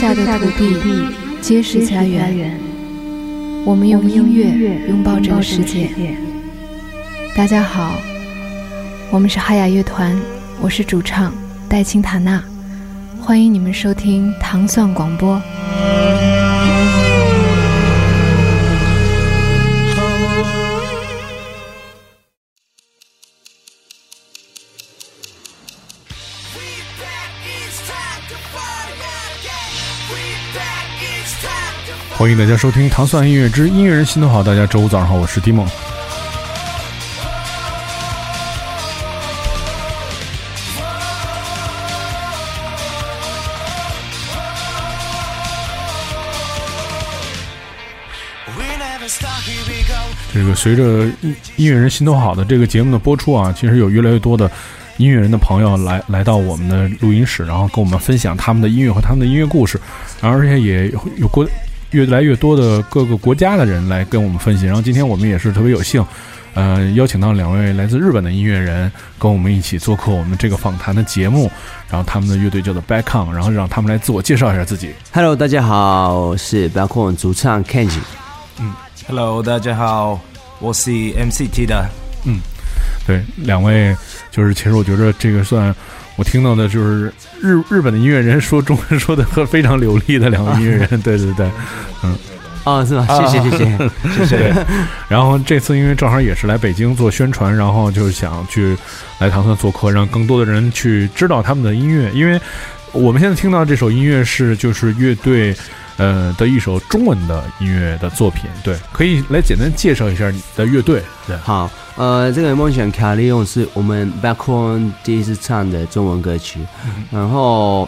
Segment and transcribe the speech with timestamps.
[0.00, 2.58] 下的土地皆是家园。
[3.66, 5.90] 我们用音乐拥抱这个世界。
[7.36, 7.92] 大家好，
[9.10, 10.18] 我们是哈雅乐团，
[10.62, 11.34] 我是主唱
[11.68, 12.42] 戴青塔娜，
[13.20, 15.38] 欢迎你们收听糖蒜广播。
[32.20, 34.42] 欢迎大家收听《糖蒜音乐之音乐人心头好》。
[34.44, 35.66] 大家周五早上好，我是迪梦。
[50.30, 51.06] 这个随着
[51.56, 54.50] 音乐人心头好的这个节目的播出啊，其实有越来越多的
[54.98, 59.80] 音乐人的朋友来来到我们的录音室，然后跟我们分享他们的音乐和他们的音乐故事，
[60.20, 61.48] 然后而且也有过。
[61.90, 66.04] 越来越多的各个国家的人来跟我们分析，然后今天我们也是特别有幸，
[66.54, 71.50] 呃，邀请到两位来自日本的音乐人跟我们一起做客我们这个访谈的节目，
[71.88, 74.90] 然后他们的乐队叫做 Back On，然后让他们来自我介绍一下自己。
[75.12, 77.98] Hello，大家好，我是 Back On 主唱 Kenji。
[78.60, 78.72] 嗯
[79.08, 80.20] ，Hello，大家好，
[80.60, 81.88] 我是 MCT 的。
[82.24, 82.38] 嗯，
[83.04, 83.96] 对，两位
[84.30, 85.74] 就是其实我觉得这个算。
[86.20, 91.50] 我听到的就是日日本的音乐人说中文说的非常流利的两个音乐人， 对对对，
[92.04, 92.14] 嗯，
[92.62, 93.06] 啊是吧？
[93.08, 94.66] 谢谢谢谢谢谢。
[95.08, 98.76] 然后这次因为正好也是来北京做宣传，然后就是想去
[99.18, 102.10] 来唐僧做客，让更多的人去知道他们的音乐。
[102.12, 102.38] 因为
[102.92, 105.56] 我们现在听到这首音乐是就是乐队。
[106.00, 111.02] 呃的一首中文的音乐的作品，对，可以来简单介绍一下你的乐队。
[111.26, 116.58] 对，好，呃，这个梦想卡利用是我们 Backhorn 第一次唱的中文歌曲，
[117.10, 117.86] 然后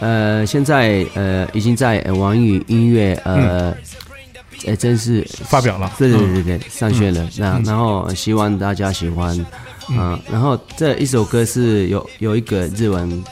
[0.00, 3.74] 呃，现在呃已经在网易音乐呃
[4.66, 7.26] 呃正式发表了，对对对对，上线了。
[7.38, 9.34] 那然后希望大家喜欢，
[9.88, 13.24] 嗯，然后这一首歌是有有一个日文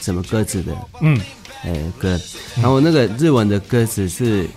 [0.00, 1.20] 什么歌词的，嗯。
[1.66, 2.18] 呃歌，
[2.54, 4.48] 然后那个日文的歌词是，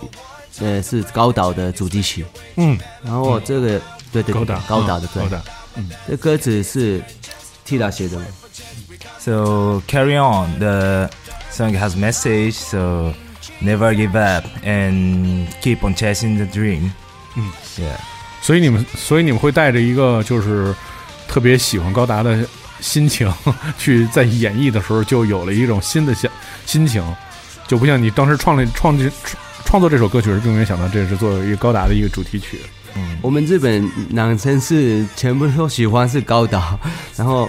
[0.60, 2.24] 呃是高岛的主题曲，
[2.56, 3.80] 嗯，然后这个
[4.12, 5.42] 对对高岛高岛的高岛，
[5.74, 7.02] 嗯，这歌词是
[7.66, 8.24] Tila 写的吗
[9.18, 11.10] ？So carry on the
[11.52, 13.12] song has message, so
[13.60, 16.92] never give up and keep on chasing the dream.
[17.36, 17.96] 嗯，Yeah，
[18.40, 20.74] 所以你们所以你们会带着一个就是
[21.26, 22.46] 特别喜欢高达的。
[22.80, 23.32] 心情
[23.78, 26.30] 去在演绎的时候，就有了一种新的想
[26.66, 27.02] 心情，
[27.66, 29.12] 就不像你当时创立创创
[29.64, 32.60] 创作这首歌曲时，并没有想到这是作为一个高达的一个主题曲。
[32.96, 36.76] 嗯，我们日本男生是全部都喜欢是高达，
[37.16, 37.48] 然后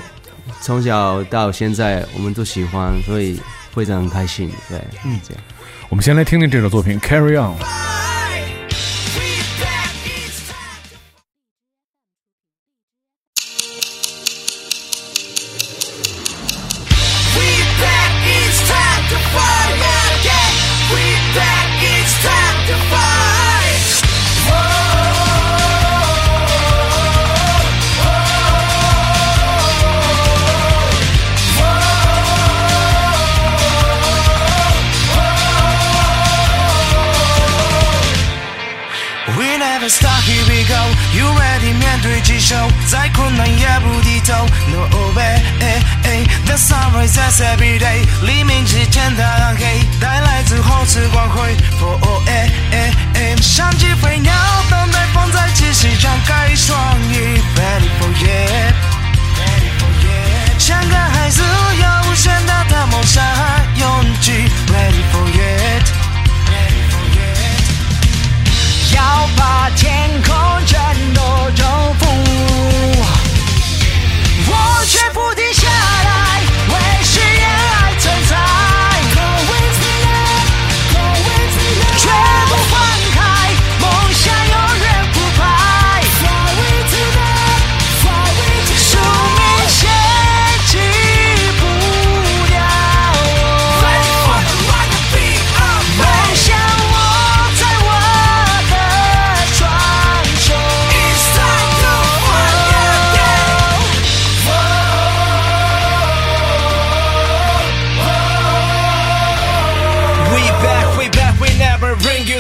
[0.62, 3.40] 从小到现在我们都喜欢，所以
[3.74, 4.52] 非常开心。
[4.70, 5.44] 对，嗯，这样。
[5.90, 7.58] 我们先来听听这首作品《Carry On》。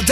[0.01, 0.10] 7.30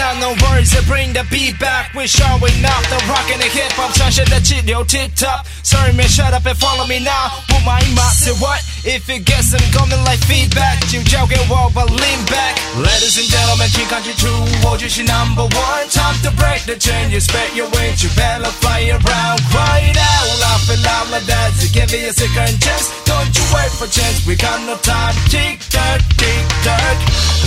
[0.87, 1.95] bring the beat back.
[1.95, 6.47] We're showing off the rock and the hip bomb 上线的气流 tip top。Sorry man, shut up
[6.47, 7.31] and follow me now。
[7.49, 8.03] 不满意吗？
[8.13, 8.61] Say what?
[8.85, 14.29] If it gets some coming like feedback，就交给我吧，lean back。Ladies and gentlemen，请看清楚，
[14.63, 19.81] 我就是 number one。Time to break the chain, you spread your wings, you better fly around, cry
[19.91, 21.53] it out, laugh it out like that.
[21.61, 25.15] To give you a second chance, don't you wait for chance, we got no time.
[25.31, 26.97] Tick tock, tick tock，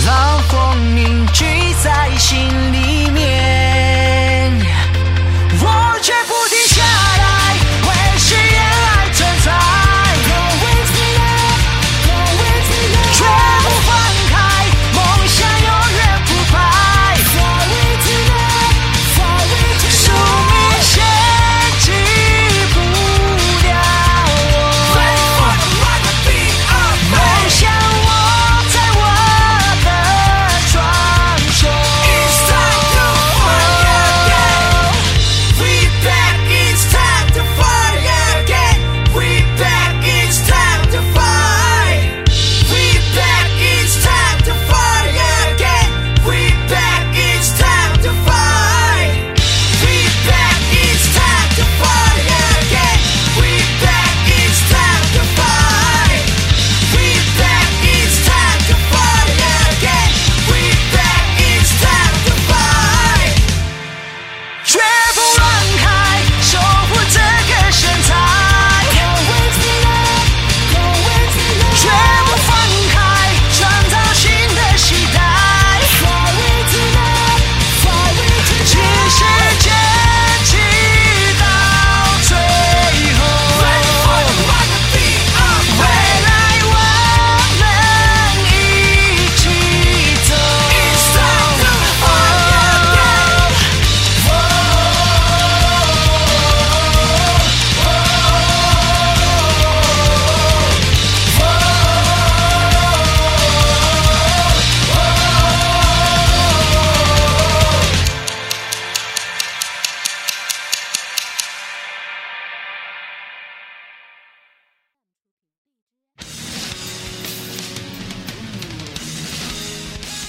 [0.04, 1.44] 让风凝聚
[1.84, 4.51] 在心 里面，
[5.59, 7.55] 我绝不停下来，
[7.87, 9.82] 为誓言而存在。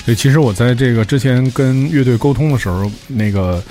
[0.05, 3.63] 所以其实我在这个之前跟乐队沟通的时候，那个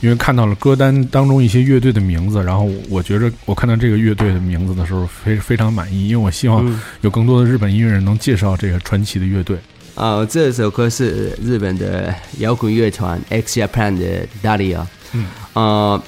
[0.00, 6.64] 因为看到了歌单当中一些乐队的名字，然后我觉着我看到这个乐队的名字的时候非非常满意，因为我希望
[7.00, 9.58] 有更多的日本音乐人能介绍这个传奇的乐队。
[9.96, 14.86] 啊，这首歌是日本的摇滚乐团 X Japan 的 Daria。
[15.12, 16.00] 嗯，啊，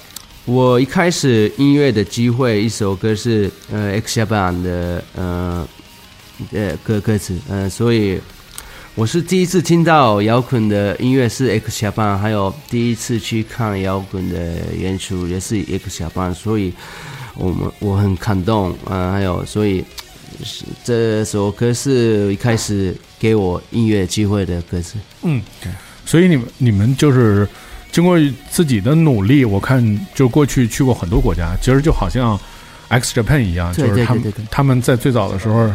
[0.44, 5.69] 我一开始音乐的机会，一首歌是呃 X Japan 的呃
[6.52, 8.19] 呃歌歌词，呃，所以
[8.94, 16.74] 我是第一次听到摇滚的音乐是 X Japan，还有第一次去看摇滚的演出也是 X Japan，所以
[17.34, 19.82] 我们我很感动，呃，还有所以
[20.44, 24.98] 是这首歌是一开始给我音乐机会的歌词。
[25.22, 25.40] 嗯，
[26.04, 27.48] 所以你们你们就是
[27.90, 28.18] 经过
[28.50, 32.38] 自己的努力，我看就过去去过很多国家，其实就好像
[32.88, 35.70] X Japan 一样，就是他们他们在最早的时候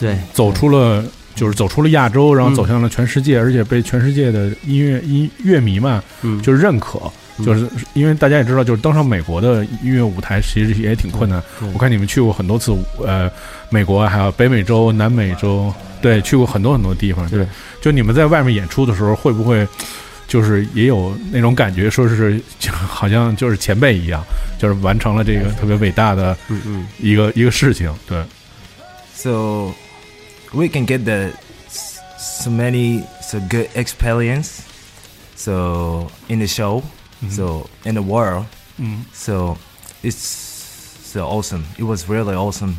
[0.00, 1.04] 对，走出了。
[1.36, 7.00] 就是走出了亚洲，然后走向了全世界，而且被全世界的音乐音乐迷们嗯，就是认可，
[7.44, 11.40] 就是因为大家也知道，就是登上美国的音乐舞台其实也挺困难。
[11.72, 13.30] 我看你们去过很多次，呃，
[13.68, 17.28] 美国还有北美洲、南美洲，对，去过很多很多地方。
[17.28, 17.46] 对，
[17.80, 19.68] 就你们在外面演出的时候，会不会
[20.26, 24.24] 就是也有那种感觉，说是就好像就是前辈一样，
[24.58, 26.86] 就是完成了这个特别伟大的嗯嗯。
[26.98, 27.92] 一个一个事情？
[28.08, 28.22] 对
[29.14, 29.72] ，So
[30.55, 31.31] we can get the
[31.69, 34.61] s- so many so good experience.
[35.35, 36.83] So in the show,
[37.29, 38.45] so in the world,
[38.77, 39.57] 嗯， so
[40.03, 40.15] it's
[41.03, 41.63] so awesome.
[41.77, 42.75] It was really awesome.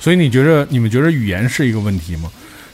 [0.00, 2.30] 所以你觉着你们觉着语言是一个问题吗？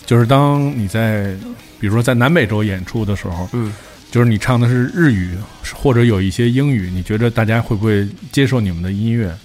[0.07, 1.35] 就是当你在
[1.81, 3.73] 比如说在南美洲演出的时候，嗯，
[4.11, 5.37] 就是你唱的是日语
[5.75, 9.37] 或者有一些英语，你觉得大家会不会接受你们的音乐？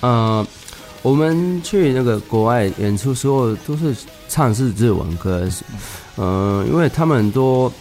[0.00, 0.46] 呃，
[1.01, 3.95] 我们去那个国外演出时候都是
[4.27, 5.49] 唱是日文歌，
[6.17, 7.71] 嗯、因为他们很多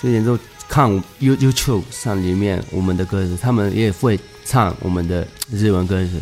[0.00, 0.36] 之前都
[0.68, 0.90] 看
[1.20, 6.20] You YouTube 上里面我们的歌词，他们也会唱我们的日文歌词。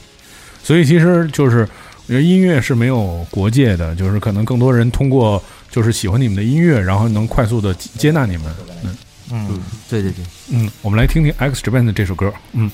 [0.63, 1.61] 所以其实就是
[2.07, 8.55] 我觉得音乐是没有国界的，就是可能更多人通过就是喜欢你们的音乐，然后能快速的接纳你们。
[8.85, 8.97] 嗯
[9.31, 10.25] 嗯，对对对。
[10.51, 12.31] 嗯，我们来听听 X Japan 的这首歌。
[12.53, 12.71] 嗯。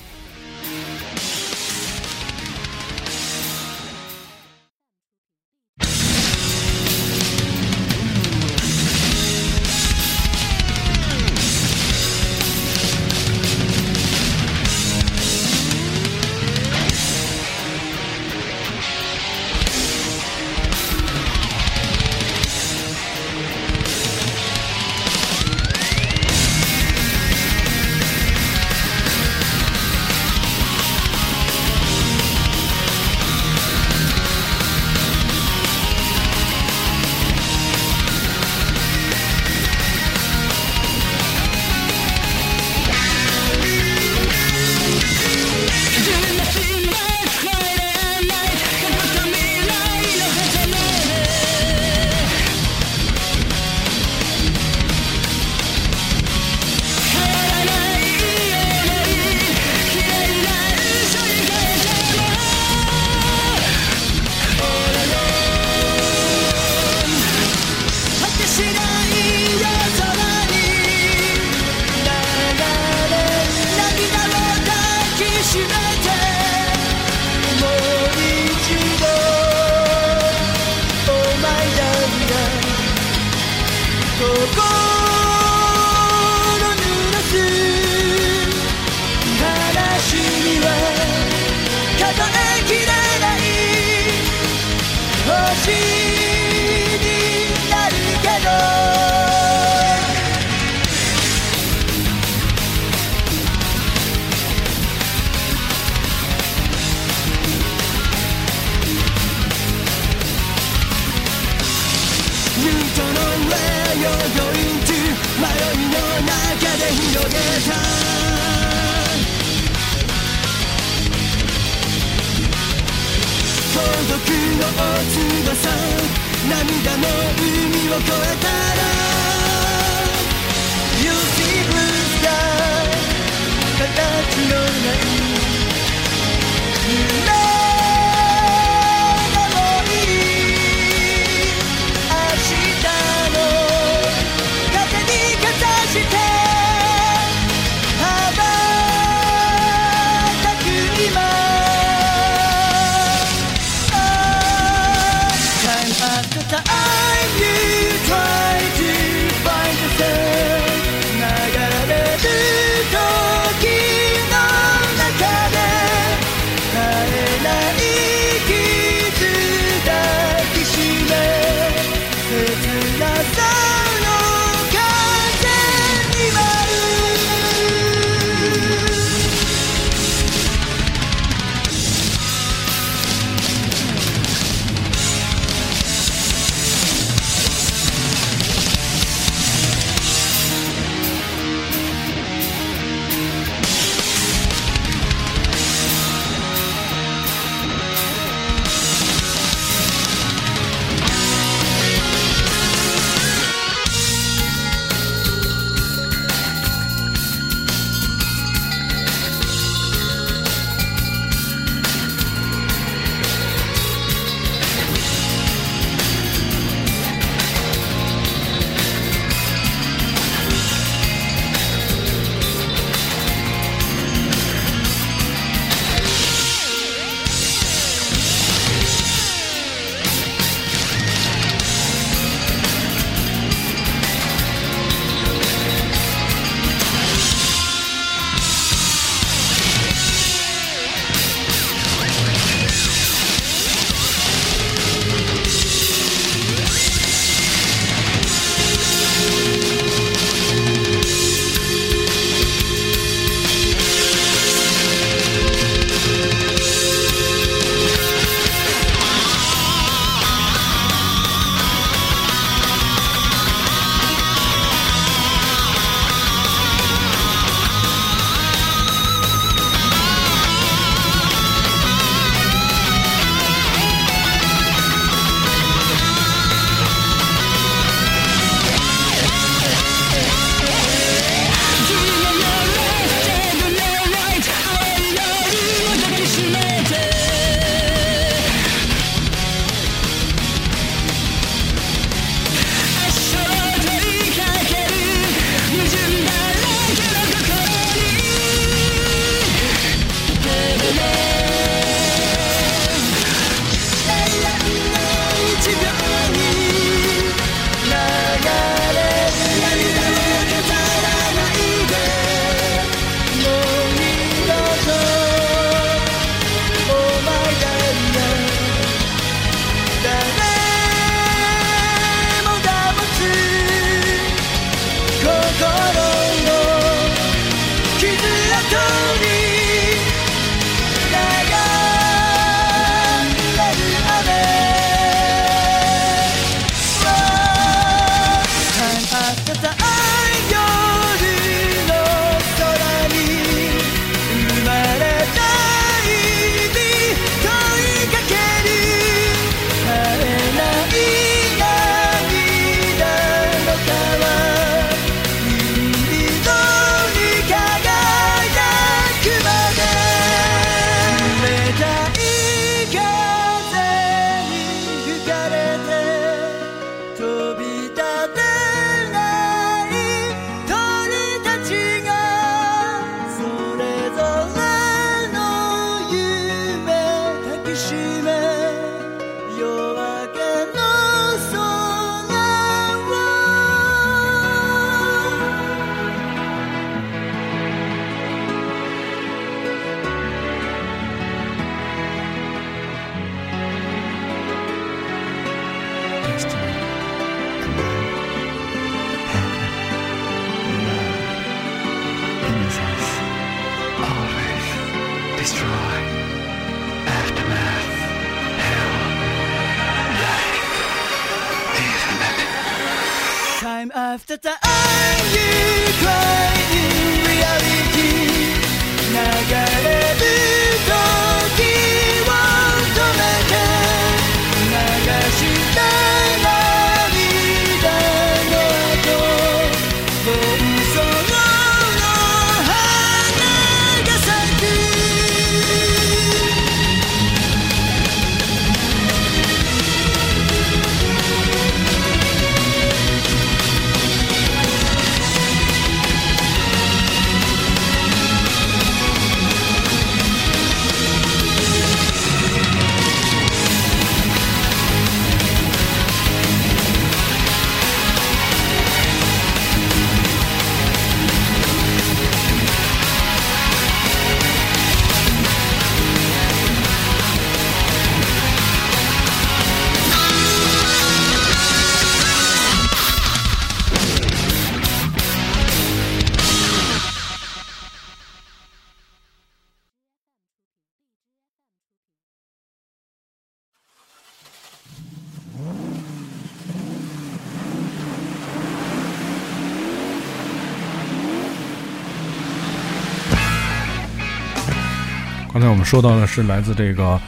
[495.88, 497.18] 说到的是来自这个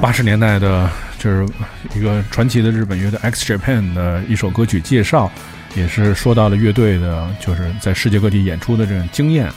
[0.00, 1.46] 八十年代的，就是
[1.94, 5.30] 一个传奇的日本乐队 X Japan 的一首歌曲介绍，
[5.76, 9.52] 也是说到了乐队的，就是在世界各地演出的这种经验。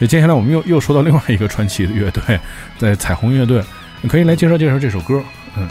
[0.00, 2.40] 那接下来我们又又说到另外一个传奇的乐队，
[2.78, 3.62] 在彩虹乐队，
[4.00, 5.22] 你可以来介绍介绍这首歌。
[5.56, 5.68] 嗯，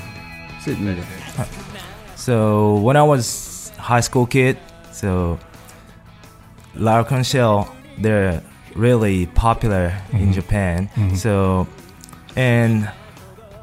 [0.63, 1.01] 是那个
[2.15, 4.55] So when I was high school kid,
[4.93, 5.37] so
[6.79, 7.67] Larkin Shell,
[8.01, 8.39] they're
[8.77, 10.87] really popular in Japan.
[11.17, 11.67] So
[12.34, 12.88] and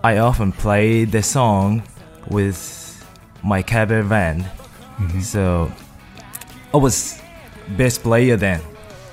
[0.02, 1.82] I often play the song
[2.30, 2.58] with
[3.43, 4.45] my cover band.
[5.21, 5.71] So
[6.73, 7.19] I was
[7.78, 8.60] best player then.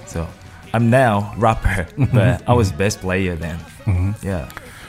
[0.06, 0.26] So
[0.72, 3.58] I'm now rapper, but I was best player then.
[4.22, 4.44] Yeah.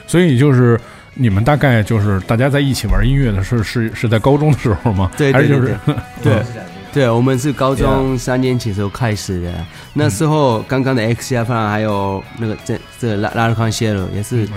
[0.08, 0.80] 所以就是
[1.13, 5.10] 你们大概就是大家在一起玩音乐的是是是在高中的时候吗？
[5.17, 5.78] 对还是就对是
[6.24, 6.43] 对
[6.96, 9.52] 对对，我们是高中三年级时候开始的，
[9.92, 14.48] 那时候刚刚的 X 加饭还有那个这这拉拉尔康谢鲁也是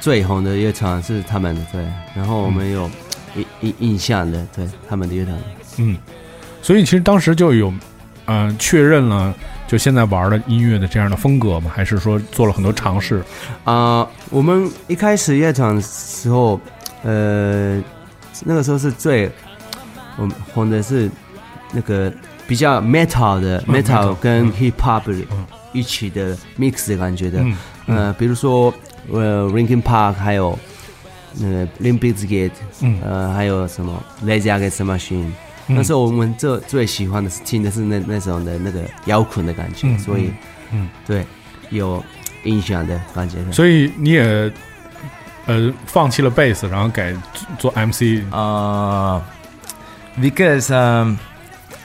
[0.00, 1.80] 最红的乐团是他们的对，
[2.16, 2.90] 然后我们有
[3.36, 5.38] 印印印象的对他们的乐团。
[5.76, 5.96] 嗯，
[6.62, 7.72] 所以其实当时就有，
[8.26, 9.32] 嗯、确认了
[9.68, 11.70] 就现在玩的音乐的这样的风格吗？
[11.72, 13.22] 还是说做了很多尝试？
[13.62, 16.60] 啊、我们一开始乐团的时候，
[17.04, 17.80] 呃，
[18.44, 19.30] 那个时候是最
[20.16, 21.08] 我们红的是
[21.72, 22.12] 那个
[22.46, 24.52] 比较 metal 的、嗯 metal 跟嗯。
[24.52, 25.02] hip hop
[25.72, 28.72] 一起的 mix 的感觉的，嗯呃，比如说
[29.12, 30.58] 呃 r i n k i n Park，还有
[31.34, 32.50] 那个 Limp Bizkit，
[32.80, 32.98] 嗯。
[33.04, 35.30] 呃，还有什么 Led Zeppelin Machine。
[35.68, 35.76] 嗯。
[35.76, 40.32] 那时候我们最最喜欢的是听的是那那种的那个摇滚的感觉，嗯所以
[40.72, 41.24] 嗯，对
[41.68, 42.02] 有
[42.44, 43.52] 印象的感觉的。
[43.52, 44.50] 所以你也
[45.44, 47.14] 呃放弃了贝斯，然后改
[47.58, 48.22] 做 MC。
[48.32, 49.20] Uh,
[50.20, 51.16] because um,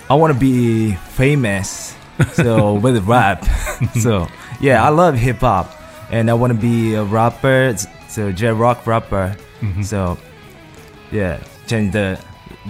[0.09, 1.95] I want to be famous.
[2.33, 3.45] So with rap.
[4.01, 4.27] so
[4.61, 5.67] yeah, I love hip hop,
[6.11, 7.77] and I want to be a rapper.
[8.09, 9.37] So J rock rapper.
[9.83, 10.19] So
[11.13, 12.19] yeah, change the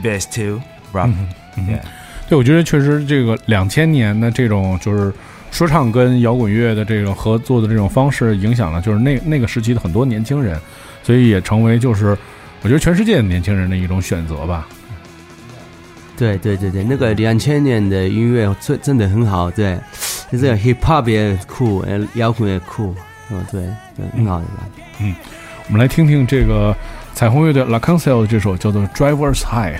[0.03, 0.61] bass to
[0.93, 1.11] rap.
[1.57, 1.83] Yeah.
[2.29, 5.11] 对，我觉得确实这个两千年的这种就是
[5.51, 10.61] 说唱跟摇滚乐的这种合作的这种方式，影响了就是那那个时期的很多年轻人，
[11.03, 12.17] 所以也成为就是
[12.63, 14.69] 我觉得全世界的年轻人的一种选择吧。
[16.18, 19.78] 对对对对，那个两千年的音乐真真的很好，对，
[20.32, 21.84] 就这个 hip hop 也酷，
[22.16, 22.94] 摇滚也酷，
[23.32, 23.62] 嗯，对，
[23.96, 24.46] 对，很好的。
[25.68, 26.76] 我们来听听这个
[27.14, 29.80] 彩虹乐队 La c a n c e l 这首叫做《Drivers High》。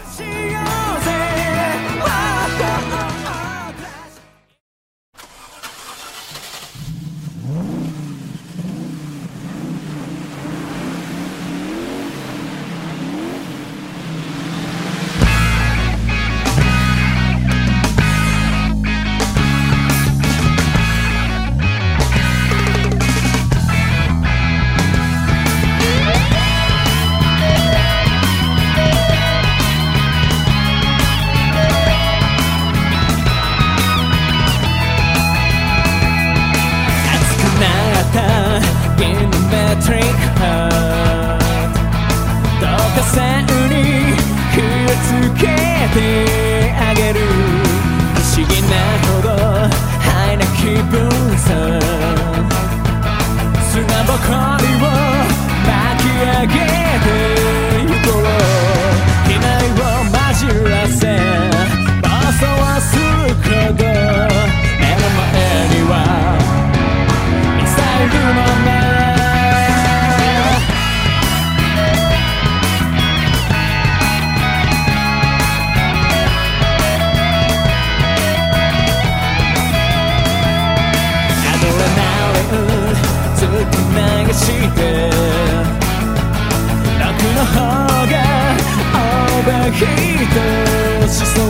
[90.34, 91.46] ヒートしそう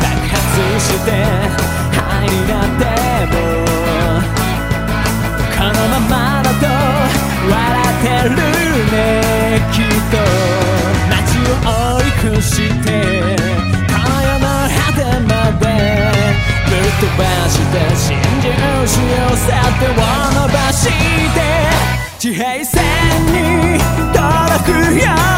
[0.00, 0.38] 爆発
[0.80, 1.10] して
[1.94, 2.82] 灰になって
[3.30, 3.34] も
[5.54, 6.66] このままだと
[7.48, 8.34] 笑ってる
[8.90, 8.96] ね
[9.70, 10.18] きっと
[11.08, 12.86] 街を追い越して
[13.86, 15.62] 今夜の果てまで
[16.66, 18.08] ぶっ飛ばして真
[18.42, 18.46] 珠
[18.86, 19.92] しを去ってを
[20.34, 21.38] 伸ばして
[22.18, 22.82] 地平線
[23.26, 23.78] に
[24.12, 25.37] 届くよ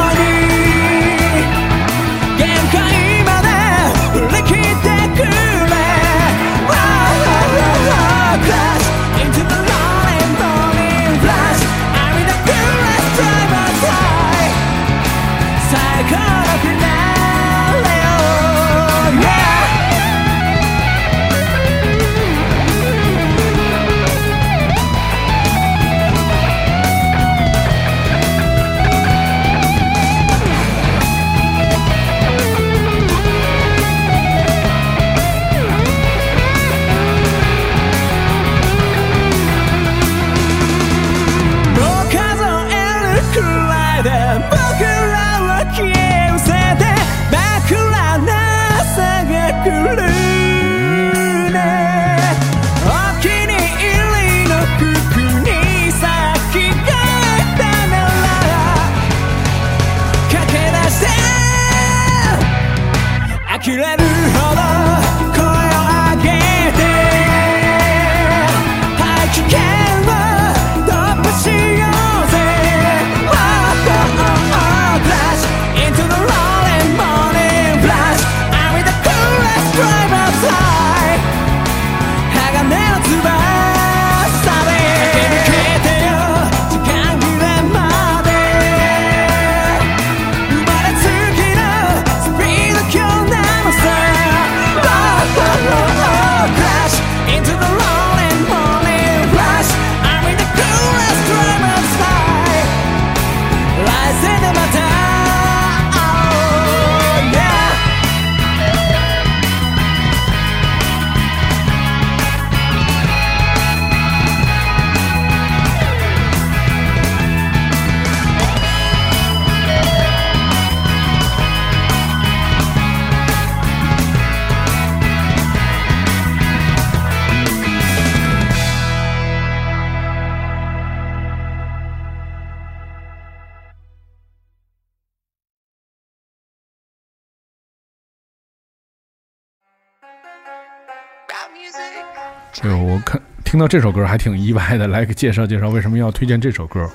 [142.63, 146.89] 这个我看听到这首歌还挺意外的，来给介绍介绍为什么要推荐这首歌。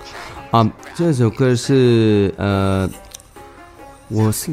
[0.52, 2.88] 啊，这首歌是呃，
[4.08, 4.52] 我是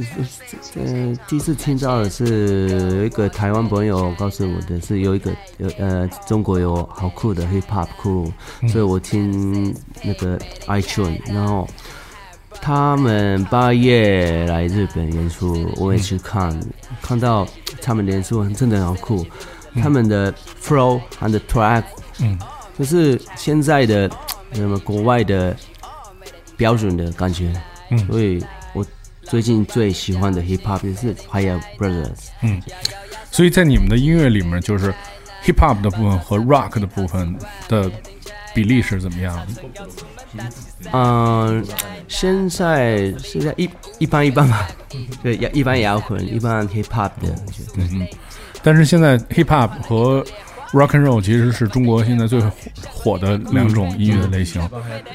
[0.75, 8.33] 呃第一次听到的是有一个台湾朋友告诉我的，是有一个有呃中国有好酷的 hip hop crew，、
[8.67, 11.69] 所以我听那个 iTunes，然后
[12.61, 16.59] 他们八月来日本演出，我也去看，
[17.03, 17.47] 看到
[17.83, 19.25] 他们的演出真的很酷，
[19.81, 20.33] 他们的
[20.63, 21.85] flow 和的 track，
[22.21, 22.39] 嗯，
[22.79, 24.11] 就是现在的
[24.53, 25.57] 什么国外的
[26.57, 27.53] 标准的感觉，
[27.91, 27.99] 嗯。
[28.07, 28.85] 所以我
[29.23, 32.61] 最近最喜欢的 hip hop 就是 Higher Brothers，
[33.31, 34.93] 所以在你们的音乐里面，就是
[35.45, 37.35] hip hop 的部分和 rock 的部分
[37.69, 37.91] 的
[38.55, 39.35] 比例是怎么样？
[39.37, 39.47] 的？
[40.93, 41.65] 嗯，
[42.09, 44.69] 现在现在一一般一般吧，
[45.23, 47.35] 对，摇一般摇滚，一般 hip hop 的，
[47.77, 48.07] 嗯，
[48.63, 50.25] 但是现在 hip hop 和
[50.73, 52.51] rock and roll 其实是中国现在最火
[52.91, 54.67] 火的两种音乐类型。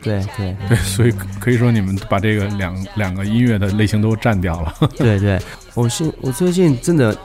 [0.02, 4.74] 对对对，所以可以说你们把这个两两个音乐的类型都占掉了。
[4.98, 5.40] 对对，
[5.74, 7.18] 我现我最近真的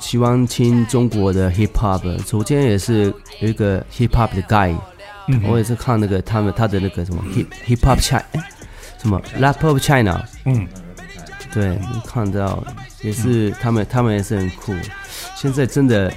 [0.00, 4.74] 喜欢听中国的 hip hop，昨天也是有一个 hip hop 的 guy，、
[5.28, 8.40] 嗯我也是看那个他们他的那个什么 hip hip hop China，哎
[8.98, 10.66] 什么 rap of China，嗯，
[11.52, 12.64] 对，看到
[13.02, 14.74] 也是他们他们也是很酷，
[15.36, 16.12] 现在真的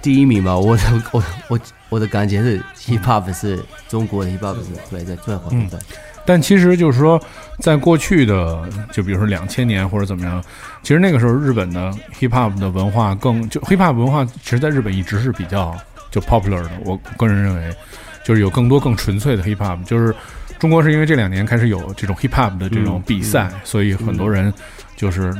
[0.00, 0.56] 第一名吧。
[0.56, 5.78] 我的 我我我的感觉是 hip hop 是中国的 hip hop 是对在最火的。
[6.24, 7.18] 但其实就是说，
[7.60, 10.44] 在过去的，就比如说两千年或者怎么样，
[10.82, 15.74] 其实那个时候日本的 hip hop 的文化更就 hip hop 文化，其实在日本一直是比较
[16.10, 16.70] 就 popular 的。
[16.84, 17.74] 我个人认为，
[18.22, 19.82] 就是有更多更纯粹的 hip hop。
[19.84, 20.14] 就是
[20.58, 24.52] 中国是因为这两年开始有这种 hip hop 的这种比赛，所以很多人
[24.98, 25.32] 就是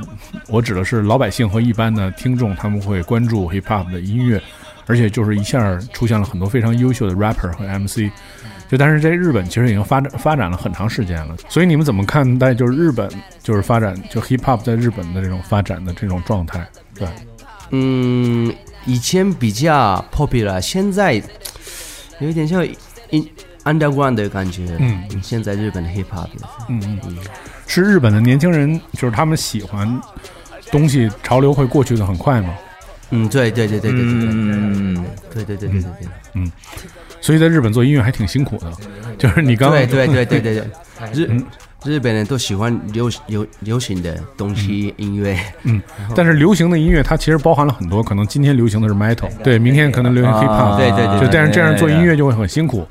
[0.46, 4.40] 我指的是老百姓和一般的听众，他们会关注 hip hop 的音乐，
[4.86, 8.08] 而且就是一下出现了很多非常优秀的 rapper 和 MC。
[8.68, 13.10] 就但是在日本其实已经发展发展了很长时间了，所以你们怎么看待就是日本
[13.42, 16.64] 就是发展就 hip hop 在日本的这种发展的这种状态？
[16.94, 17.08] 对，
[17.70, 21.14] 嗯，以前比较 popular，现在
[22.20, 22.62] 有一点像
[23.10, 23.26] in
[23.64, 24.76] underground 的感觉。
[24.78, 26.28] 嗯，现在日本的 hip hop，
[26.68, 27.16] 嗯嗯嗯，
[27.68, 30.00] 是日本的年轻人就是他们喜欢
[30.72, 32.54] 东西潮流会过去的很快吗？
[33.10, 36.50] 嗯，对对对对对对对，嗯，对对对对对对，嗯。
[37.20, 38.72] 所以在日本做音乐还挺辛苦的，
[39.18, 40.64] 就是你刚对对对对对对，
[41.12, 41.28] 日
[41.84, 45.82] 日本人都喜欢流流流行的东西音乐，嗯，
[46.14, 52.86] 但是流行的音乐它其实包含了很多，可能今天流行的是 metal，对，明天可能流行 hip hop，对对对，就但是这样做音乐就会很辛苦。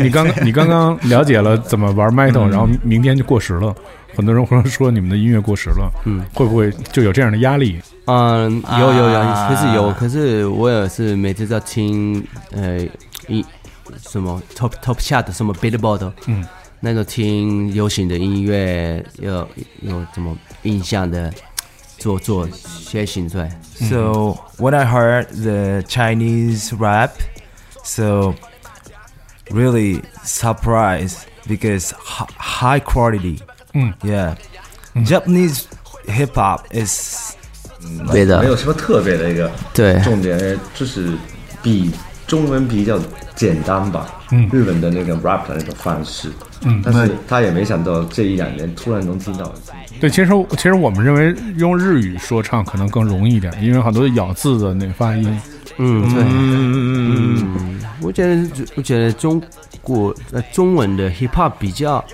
[0.00, 3.74] 你刚你刚刚了解了怎么玩 metal，然后明天就过时了，
[4.14, 7.80] 很多人会说你们的音乐过时了，嗯，会不会就有这样的压力？
[8.06, 12.78] 嗯，有有有，可是有，可是我也是每次在听呃
[13.28, 13.44] 一。
[14.02, 16.42] 什么 top top chart 什么 billboard，嗯，
[16.80, 19.46] 那个听流行的音乐有
[19.82, 21.30] 有什么印象的，
[21.98, 23.60] 做做写行出来。
[23.74, 27.10] So when I heard the Chinese rap,
[27.84, 28.34] so
[29.50, 33.38] really surprised because hi- high quality.
[33.72, 34.36] 嗯 Yeah,
[35.04, 35.64] Japanese
[36.06, 37.34] hip hop is
[38.10, 41.12] 对的没有什么特别的一个对重点，就是
[41.62, 41.90] 比
[42.26, 42.98] 中文比较
[43.34, 44.08] 简单吧。
[44.30, 46.30] 嗯日本的那个 rap 的那种方式，
[46.62, 49.52] 嗯但是他也没想到这一两年突然能听到。
[50.00, 55.40] 对，其实其实我们认为用日语说唱可能更容易一点，因为很多咬字的那发音。
[55.78, 59.42] 嗯，对，嗯嗯，我觉得我觉得中
[59.82, 62.04] 国呃中文的 hip hop 比较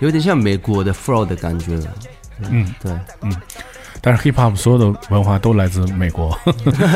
[0.00, 1.80] 有点像美国的 flow 的感觉。
[2.50, 2.92] 嗯，对，
[4.00, 6.30] 但是 hip hop 所有的文化都来自美国，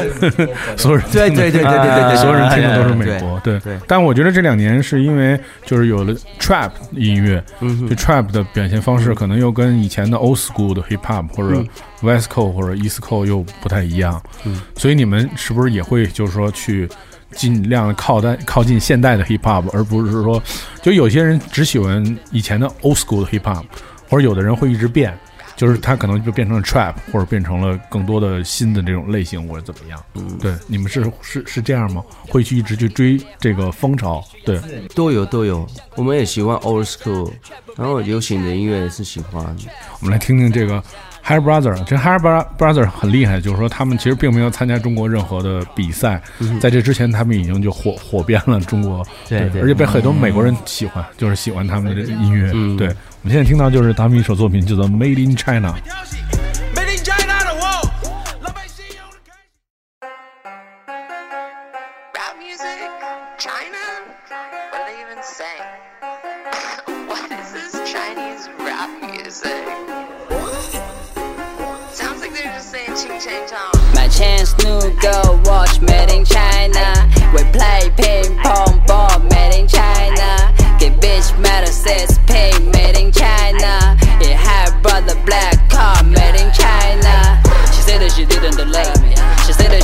[0.76, 3.78] 所有人对对对对对对对， 所有人听的都是美国，对对。
[3.86, 11.66] 但我觉得这两年是因为就是有了 trap 音乐，嗯就 trap 的表现方式可能又跟以前的 old school 的 hip hop 或者嗯。
[12.02, 14.60] West coast 或者 east coast 又不太一样，嗯。
[14.76, 16.86] 所以你们是不是也会就是说去
[17.32, 20.42] 尽量靠在靠近现代的 hip hop，而不是说
[20.82, 23.64] 就有些人只喜欢以前的 old school 的 hip hop，
[24.10, 25.16] 或者有的人会一直变。
[25.56, 30.02] 就是它可能就变成了 trap，或者变成了更多的新的这种类型，或者怎么样？
[30.14, 32.02] 嗯，对，你们是是是这样吗？
[32.28, 34.24] 会去一直去追这个风潮？
[34.44, 34.60] 对，
[34.94, 37.30] 都有都有，我们也喜欢 old school，
[37.76, 39.44] 然后流行的音乐也是喜欢。
[40.00, 40.82] 我们来听听这个
[41.24, 41.82] High Brother。
[41.84, 46.20] 这 Bro- Brother 很厉害，就是说他们其实并没有参加中国任何的比赛，
[46.60, 52.50] 在这之前他们已经就火火遍了中国，对对而且被很多美国人喜欢，就是喜欢他们的音乐。
[52.54, 55.74] 嗯对，我们现在听到就是他们一首作品叫做《Made in China》。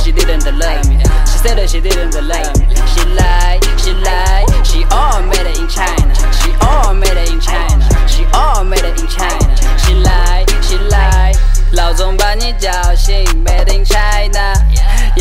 [0.02, 0.96] she didn't love me.
[1.28, 2.64] She said that she didn't love me.
[2.96, 4.48] She lied, she lied.
[4.64, 6.14] She all made it in China.
[6.40, 7.84] She all made it in China.
[8.08, 9.52] She all made it in China.
[9.84, 11.36] She lied, she lied.
[11.72, 14.54] 老总把你叫醒，Made in China，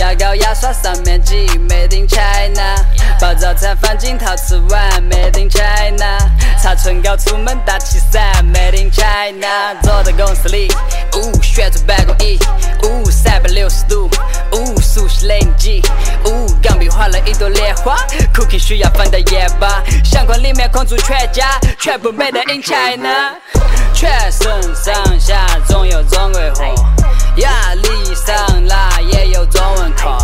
[0.00, 2.74] 牙膏牙刷上面挤，Made in China，
[3.20, 6.18] 把早餐放进陶瓷碗，Made in China，
[6.58, 10.72] 擦唇膏出门打气伞，Made in China，坐在公司里，
[11.18, 12.38] 呜，旋转办公椅，
[12.84, 14.08] 呜，三百六十度，
[14.52, 15.82] 呜，熟悉雷尼机，
[16.24, 17.94] 呜，钢笔画了一朵莲花
[18.32, 23.36] ，Cookie 需要放在夜吧，相框里面框住全家，全部 Made in China。
[24.00, 26.74] 全身上下总有中国货，
[27.36, 30.16] 压力上来也有中文课。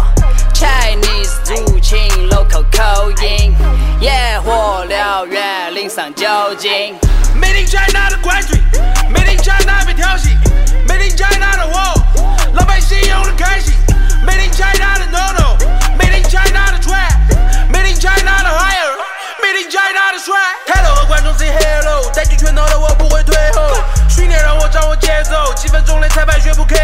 [0.55, 1.99] Chinese 入侵
[2.31, 3.55] local 口音，
[4.01, 6.99] 野火燎原淋上酒精。
[7.39, 8.59] Made in China 的怪罪
[9.13, 10.31] ，Made in China 被挑衅
[10.89, 12.03] ，Made in China 的我，
[12.55, 13.75] 老百姓用的开心
[14.27, 15.26] ，Made in China 的 no
[22.17, 23.77] 带起拳头的我不会退后。
[24.09, 26.75] 训练让我掌握节奏几分钟内裁判宣布 ko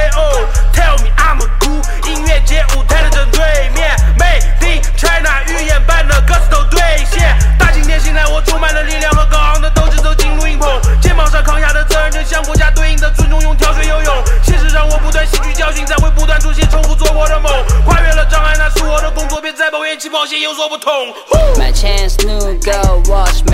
[0.74, 3.40] tell me I'm a go 音乐节舞台的正对
[3.74, 3.96] 面。
[4.18, 6.78] Made in china 预言版的歌词都兑
[7.10, 7.34] 现。
[7.58, 10.68] 大晴天现在我充满了力量和高昂的斗志走进录音棚。
[11.00, 14.24] 肩膀上扛下的责任正像国家对应的尊重用跳水游泳。
[14.42, 17.50] 现实让我不断吸取教训才会不断出现重复做我的梦。
[17.86, 20.92] 跨越了障碍那是我的工作别再抱怨起跑线有所不同。
[21.56, 23.51] My chance new girl watch me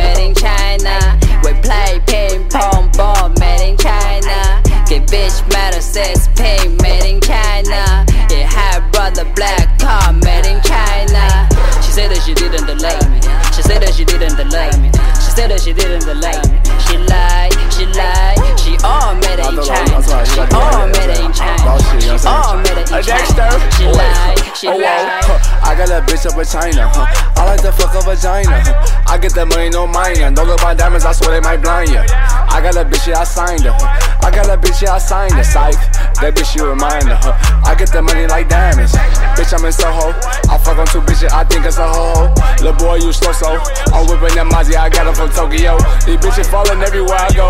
[26.44, 26.90] China.
[26.92, 27.06] Huh.
[27.36, 28.62] I like to fuck a vagina.
[28.62, 29.04] Huh.
[29.06, 30.18] I get that money, no mind.
[30.36, 32.04] Don't look my diamonds, I swear they might blind ya.
[32.48, 33.72] I got a bitch, yeah, I signed her.
[33.72, 34.26] Huh.
[34.26, 35.44] I got a bitch, yeah, I signed her.
[35.44, 35.74] Psych,
[36.20, 37.18] that bitch, you remind her.
[37.18, 37.34] Huh.
[37.64, 38.92] I get that money like diamonds.
[39.38, 40.14] Bitch, I'm in Soho.
[40.50, 42.32] I fuck on two bitches, I think it's a ho.
[42.62, 43.58] Little boy, you slow so.
[43.94, 45.78] I'm whipping that Mazzy, I got it from Tokyo.
[46.04, 47.48] These bitches falling everywhere I go.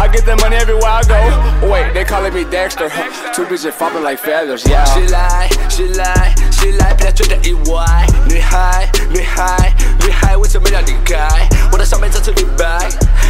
[0.00, 1.20] I get that money everywhere I go.
[1.68, 2.88] Wait, they calling me Dexter.
[2.88, 3.32] Huh.
[3.32, 4.84] Two bitches flopping like feathers, yeah.
[4.94, 8.06] she lie, she 来，she 来，别觉得意外。
[8.26, 11.48] 女孩，女孩，女孩，为什么要离开？
[11.72, 12.64] 我的上面这次李白，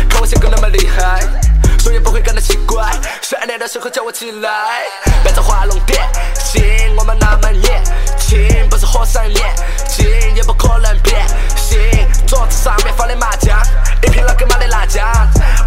[0.08, 1.22] 看我性格那么厉害，
[1.78, 2.90] 所以不会感到奇怪。
[3.22, 4.50] 十二点的时候叫我起来，
[5.22, 6.00] 变成画龙点
[6.52, 6.62] 睛，
[6.96, 7.82] 我们那么年
[8.18, 9.54] 轻，不是火山炼
[9.88, 11.78] 金，也不可能变心。
[12.26, 13.58] 桌子上面放的麻将，
[14.02, 15.06] 一瓶老干妈的辣酱，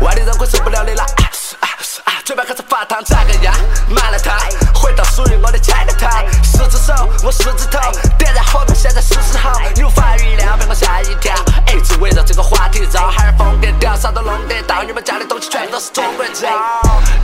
[0.02, 1.04] 外地人会受不了的辣。
[1.04, 1.68] 啊
[2.06, 3.54] 啊嘴巴开始发烫，咋个样？
[3.90, 4.38] 买了它，
[4.84, 6.26] 回到属于我的 China Town。
[6.44, 6.94] 十只手，
[7.24, 7.80] 我十指头，
[8.18, 9.50] 点燃火把，现在是时候。
[9.74, 11.34] 你无法预料，被我吓一跳。
[11.68, 14.84] 一直围绕这个话题绕，哈儿疯癫掉，啥都弄得到。
[14.84, 16.50] 你们家的东西全都是中国造。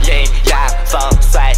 [0.00, 1.49] 阴阳风水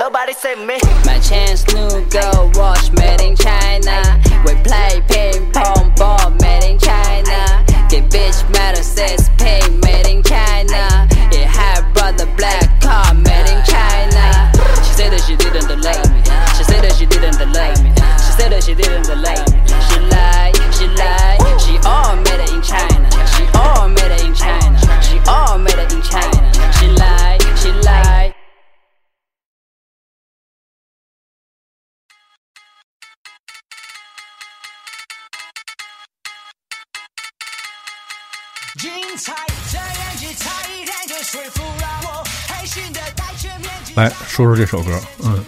[0.00, 4.18] Nobody save me。My chance new go watch made in China.
[4.46, 7.62] We play ping pong ball made in China.
[7.90, 11.06] Get bitch metal says pay made in China.
[11.30, 14.50] Yeah, have brother black car made in China.
[14.80, 16.24] She said that she didn't delay me.
[16.56, 17.92] She said that she didn't delay me.
[18.24, 19.60] She said that she didn't delay me.
[19.84, 21.60] She lied, she lied.
[21.60, 22.89] She all made it in China.
[43.96, 45.44] 来说说这首歌，嗯，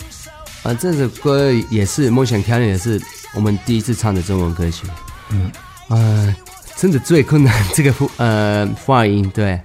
[0.62, 3.00] 啊，这首歌也是《梦想开了》，也是
[3.34, 4.86] 我们第一次唱的中文歌曲。
[5.30, 5.50] 嗯，
[5.88, 6.34] 呃，
[6.76, 9.58] 真的最困难这个副呃发音，对、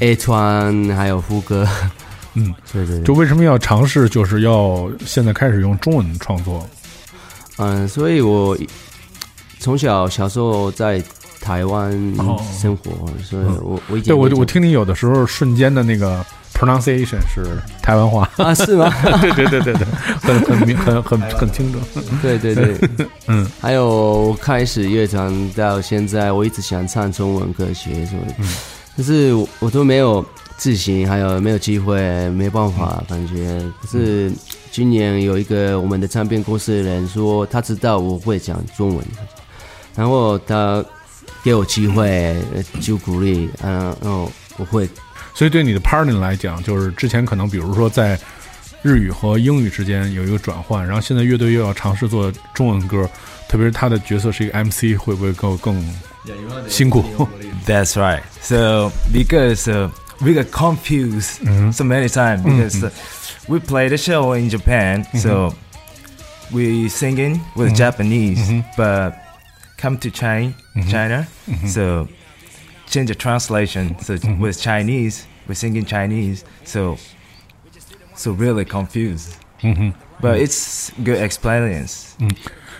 [0.00, 1.66] A 川还有副歌，
[2.34, 6.68] 嗯， 对对对，就为什么要尝试，就是要现在开始用中文创作？
[7.56, 8.56] 嗯、所以我
[9.58, 11.02] 从小小时候在
[11.40, 12.90] 台湾哦生活，
[13.22, 16.24] 所以我我一对我我听你有的时候瞬间的那个
[16.54, 17.44] pronunciation 是
[17.82, 18.28] 台湾话。
[18.36, 18.92] 啊是吗？
[19.20, 19.86] 对对对对对，
[20.20, 21.78] 很很明很很很清楚。
[22.20, 22.76] 对对对，
[23.28, 28.46] 嗯，还有我开始乐团到现在，我一直想唱中文歌曲，所以，嗯。
[28.96, 30.24] 可是我我都没有
[30.56, 33.62] 自信，还有没有机会，没办法，感觉。
[33.80, 34.32] 可是
[34.72, 39.04] 今年有一个我们的唱片公司的人说，他知道我会讲中文，
[39.94, 40.84] 然后他
[41.48, 44.86] 给我机会，呃就鼓励，嗯，然后我会
[45.32, 48.20] 所以对你的 partner 来讲，就是之前可能比如说在
[48.82, 53.08] 日语和英语之间有一个转换，然后现在乐队又要尝试做中文歌，
[53.48, 55.94] 特别是他的角色是一个 MC，会不会更更
[56.68, 57.02] 辛苦
[57.66, 58.20] ？That's right.
[58.42, 59.88] So because uh,
[60.20, 62.90] we got confused so many times because uh,
[63.48, 65.54] we play the show in Japan, so
[66.52, 69.14] we singing with Japanese, but
[69.80, 70.52] come to China,
[70.89, 71.25] China,
[71.67, 72.07] so
[72.87, 73.95] change the translation.
[74.01, 76.97] So with Chinese, we're singing Chinese, so
[78.15, 79.35] so really confused.
[80.21, 82.15] But it's good experience.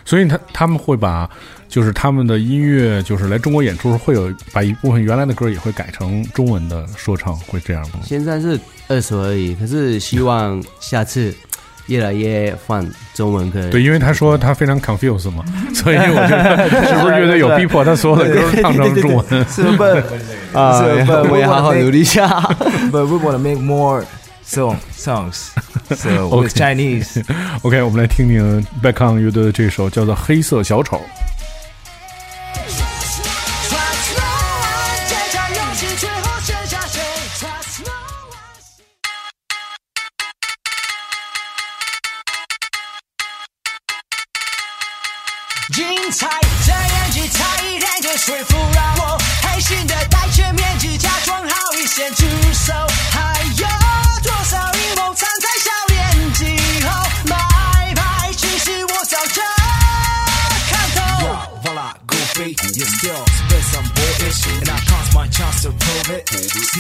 [0.05, 1.29] 所以他他们会把
[1.69, 7.99] 就是他们的音乐，就是来中国演出时会有把一部分原来的歌也会改成中文的说唱，会这样吗？
[8.03, 8.59] 现在是
[8.89, 11.33] 二手而已，可是希望下次
[11.88, 13.68] 越来越放中文歌。
[13.68, 19.46] 对，因为他说他非常 confused 嘛， 所以我觉得是不是觉得有逼迫他所有的歌唱成中文？
[19.48, 19.82] 是不？
[20.56, 20.80] 啊，
[21.30, 22.28] 我也好好努力一下。
[22.90, 24.04] But we want to make more
[24.46, 25.48] song songs.
[25.90, 27.22] So with Chinese.
[27.62, 30.96] OK，我们来听听 Back on You 的这首叫做《黑色小丑》。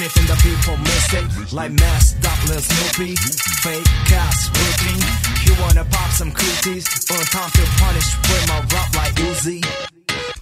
[0.07, 3.15] Sniffing the people mystic like mass Doppler Snoopy.
[3.61, 5.05] Fake cast routine.
[5.45, 6.87] You wanna pop some cooties?
[7.11, 9.61] On time to punish with my rap like Uzi.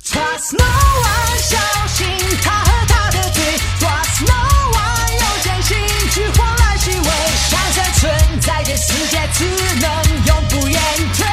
[0.03, 1.57] Trust no one，小
[1.87, 2.07] 心
[2.43, 3.43] 他和他的嘴。
[3.81, 4.39] Trust no
[4.71, 5.77] one，用真心
[6.13, 7.09] 去换来虚伪。
[7.49, 9.43] 想生存在这世界，只
[9.81, 9.87] 能
[10.27, 10.79] 永不言
[11.17, 11.24] 退。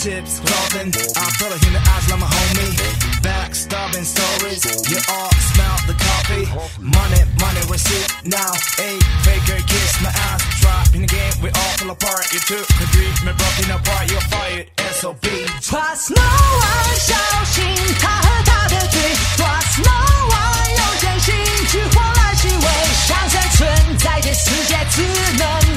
[0.00, 0.88] ships clothing.
[1.16, 2.72] I follow him in the eyes like my homie.
[3.20, 4.64] Backstabbing stories.
[4.88, 6.48] You all smell the coffee.
[6.80, 8.56] Money, money, receipt now.
[8.80, 10.40] A faker kiss my ass.
[10.60, 12.32] Drop in the game, we all fall apart.
[12.32, 14.10] You took a dream, me broken apart.
[14.10, 14.72] You're fired.
[14.96, 15.20] SOB.
[15.60, 17.12] Trust no one，小
[17.52, 17.68] 心
[18.00, 18.96] 他和他的嘴。
[19.36, 19.92] Trust no
[20.32, 21.36] one，用真心
[21.68, 22.66] 去换来虚伪。
[23.04, 25.02] 想生存在这世界，只
[25.36, 25.69] 能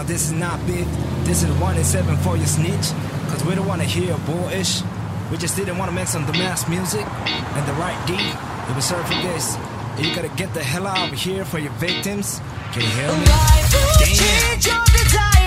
[0.00, 0.86] Now this is not big.
[1.24, 2.88] This is one in seven for your snitch.
[3.28, 4.80] Cause we don't wanna hear bullish.
[5.30, 7.04] We just didn't wanna make some dumbass music.
[7.04, 9.58] And the right D, it was served for this.
[9.98, 12.40] You gotta get the hell out of here for your victims.
[12.72, 13.26] Can you hear me?
[13.26, 14.16] Life will Damn.
[14.16, 15.39] change your desire.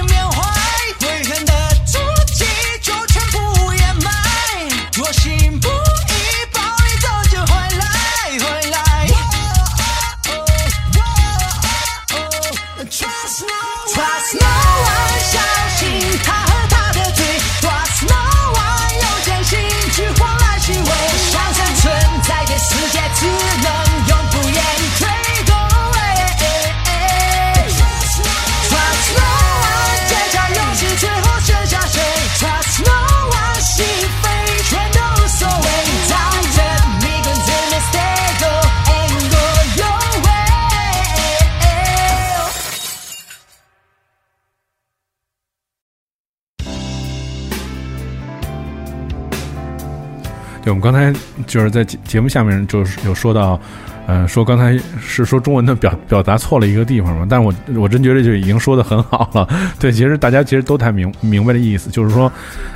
[50.83, 51.13] 刚才
[51.47, 53.57] 就是在节节目下面就是有说到，
[54.05, 59.47] 呃，说刚才是说中文的表表达错了一个地方嘛，但是我我真觉得就已经说的很好了。
[59.79, 62.29] 对，其实大家其实都太明明白的意思，就是说，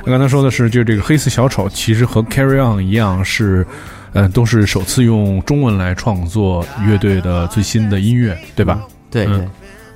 [0.06, 3.66] 刚才说的是，就这个黑色小丑其实和 Carry On 一样是，
[4.14, 8.80] 呃，都是首次用中文来创作乐队的最新的音乐，对吧？
[9.10, 9.34] 对对。
[9.36, 9.50] 嗯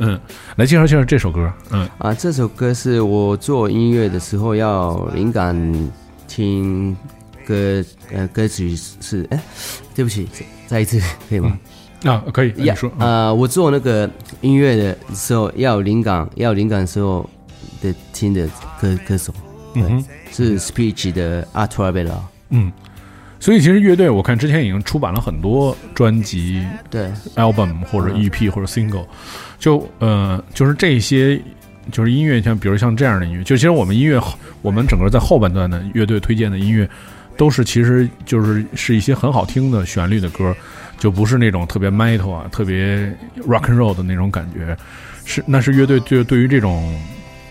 [0.04, 0.20] 嗯，
[0.56, 1.52] 来介绍介绍这首歌。
[1.70, 5.54] 嗯啊，这首歌是我做音乐的时候要灵感
[6.26, 6.96] 听
[7.47, 9.43] 歌，呃，歌曲是哎，
[9.95, 10.26] 对不起，
[10.66, 11.59] 再一次 可以吗？
[12.05, 12.90] 啊，可以，你呀说。
[12.99, 14.09] 呃，我做那个
[14.40, 17.28] 音乐的时候要有灵感，要有灵感的时候
[17.80, 18.47] 的听的
[18.80, 19.32] 歌歌手，
[19.74, 22.12] 对，嗯是 Speech 的阿图尔贝拉。
[22.51, 22.72] 嗯，
[23.38, 29.07] 所以其实乐队我看之前已经出版了很多专辑，对，album 或者 EP 或者 single，
[29.59, 31.40] 就呃就是这些
[31.90, 34.20] 就是音乐，像比如像这样的音乐，就其实我们音乐
[34.61, 36.88] 我们整个在后半段的乐队推荐的音乐，
[37.36, 40.54] 都是其实就是是一些很好听的旋律的歌，
[40.98, 42.96] 就不是那种特别 metal 啊、特别
[43.46, 44.76] rock and roll 的那种感觉，
[45.24, 47.00] 是那是乐队对对于这种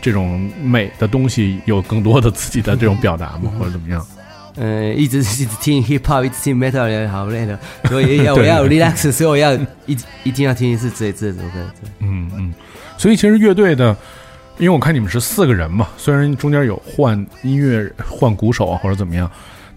[0.01, 4.05] 这种美的东西有更多的自己的这种表达吗，或者怎么样？
[4.55, 9.53] 呃，一直一直听 hip hop，一直听 metal 也好累的，所以 要我要 relax 的时候要
[9.85, 11.71] 一一定要听是这这首歌。
[11.99, 12.53] 嗯嗯，
[12.97, 13.95] 所以其实乐队的，
[14.57, 19.31] 因为我看你们是四个人嘛，虽然中间有换音乐、换鼓手啊或者怎么样，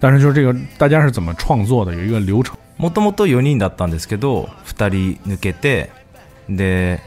[0.05, 2.59] 但是就是这个大家是怎么创作的，有一个流程。
[2.77, 5.91] もともと4人だったんですけど2人抜けて
[6.47, 7.01] で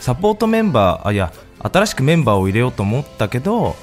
[0.00, 3.74] サポートメンバーあいや新しくメンバーを入れようと思ったけど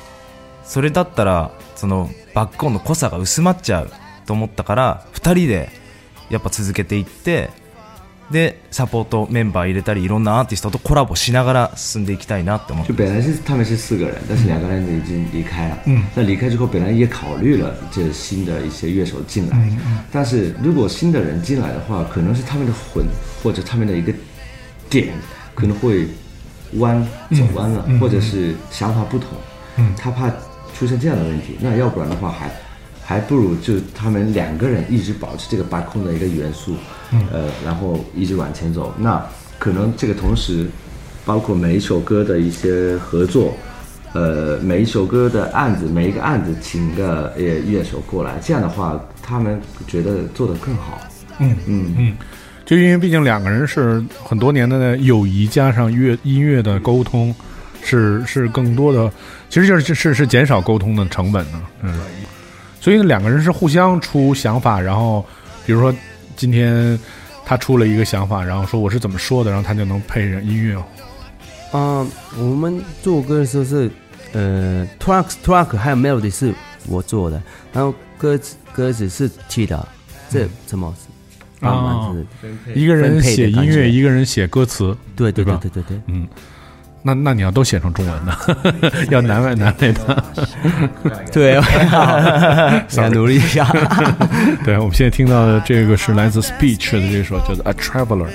[0.64, 3.92] それだったらそのバックオンの濃さが薄まっちゃう
[4.28, 5.70] と思ったから2人で
[6.30, 7.50] やっぱ続けていって
[8.34, 15.78] でサポートメンバー入れたりいろんなアーティストとコラボしながら進んでいきたいなって思って就本来是他们是四个人，但是两个人已经离开了。
[15.86, 23.06] 嗯那离开之后，本来也考虑了这新的一些乐手进来，嗯嗯但是如果新的人进来的话，可能是他们的混
[23.42, 24.12] 或者他们的一个
[24.90, 25.14] 点
[25.56, 26.08] 可能会
[26.80, 29.30] 弯走弯了，嗯或者是想法不同。
[29.78, 30.30] 嗯他怕
[30.76, 31.56] 出现这样的问题。
[31.60, 32.52] 那要不然的话还，
[33.06, 36.76] 还不如就他们两个人一直保持这个把控的一个元素，
[37.12, 38.94] 嗯呃，然后一直往前走。
[38.98, 39.24] 那
[39.60, 40.68] 可能这个同时，
[41.26, 43.54] 包括每一首歌的一些合作，
[44.14, 51.00] 呃，每一首歌的案子，每一个案子请个呃乐手过来，这样的话，他们觉得做得更好。
[51.40, 52.18] 嗯嗯嗯，
[52.66, 57.34] 就因为毕竟两个人是很多年的友谊，加上乐音乐的沟通，
[57.84, 59.12] 是是更多的，
[59.50, 62.00] 其实就是是是减少沟通的成本的，嗯，
[62.84, 65.26] 所以两个人是互相出想法，然后
[65.66, 65.96] 比如说
[66.36, 67.00] 今天
[67.46, 70.78] 他出了一个想法，然后说我是怎么说的，然后他就能配上音乐，
[71.72, 72.06] 嗯、
[72.38, 73.90] 我们做歌的时候是，
[74.34, 76.54] 呃，track track 还有 melody 是
[76.86, 79.88] 我做的，然后歌词歌词是 T 的，
[80.30, 80.94] 这怎么
[81.62, 82.14] 啊
[82.44, 85.58] 是一个人写音乐，一个人写歌词，对对吧？
[85.62, 86.28] 对对对对，嗯，
[87.04, 88.34] 那那你要都写成中文 的，
[89.12, 90.16] 要难为难为他。
[91.32, 91.56] 对，
[92.96, 93.66] 要努力一下。
[94.64, 98.28] 对，我们现在听到的这个是来自 Speech 的这首叫做《A Traveler》。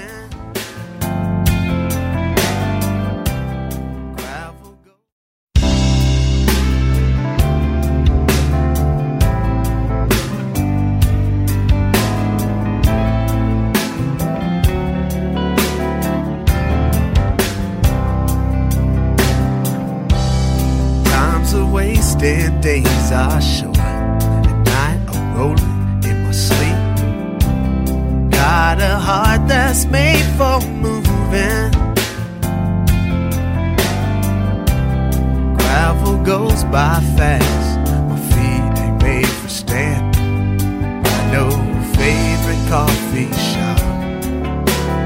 [36.39, 37.78] Goes by fast.
[38.11, 41.03] My feet ain't made for standing.
[41.05, 41.51] I know
[41.99, 43.80] favorite coffee shop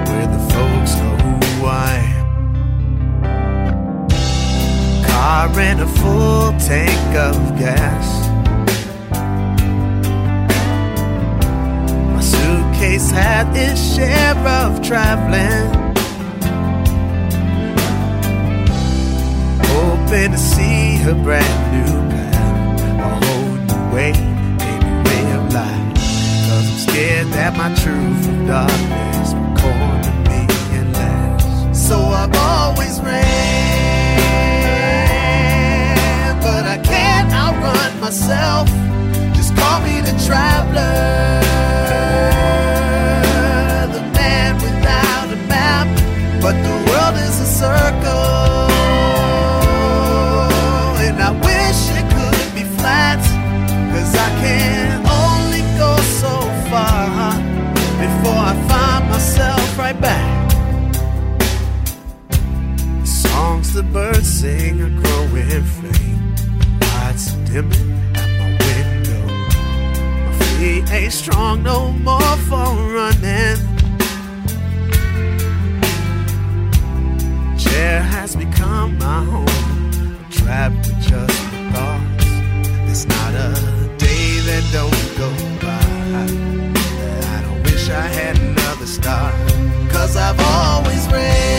[0.09, 2.29] where the folks know who I am.
[5.07, 8.07] car and a full tank of gas.
[12.15, 15.82] My suitcase had its share of traveling.
[20.13, 24.15] Hoping to see a brand new path, a whole new way, a
[24.85, 25.97] new way of life.
[25.97, 30.45] Cause I'm scared that my truth from darkness will corner me
[30.77, 31.49] and last.
[31.89, 33.17] So I've always ran,
[36.43, 38.69] but I can't outrun myself.
[39.35, 41.41] Just call me the traveler,
[43.97, 45.89] the man without a map.
[46.43, 48.42] But the world is a circle,
[64.43, 66.39] sing are growing faint.
[66.81, 67.91] Lights dimming
[68.21, 69.25] at my window.
[70.27, 71.79] My feet ain't strong no
[72.09, 72.67] more for
[72.97, 73.59] running.
[77.57, 79.61] Chair has become my home.
[80.19, 82.25] I'm trapped with just my thoughts.
[82.87, 83.51] There's not a
[84.07, 85.31] day that don't go
[85.65, 85.93] by
[87.35, 89.35] I don't wish I had another start.
[89.95, 91.52] Cause I've always ran,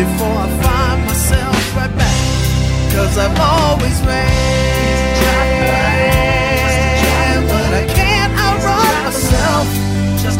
[0.00, 2.18] before I find myself right back.
[2.94, 4.69] Cause I've always ran,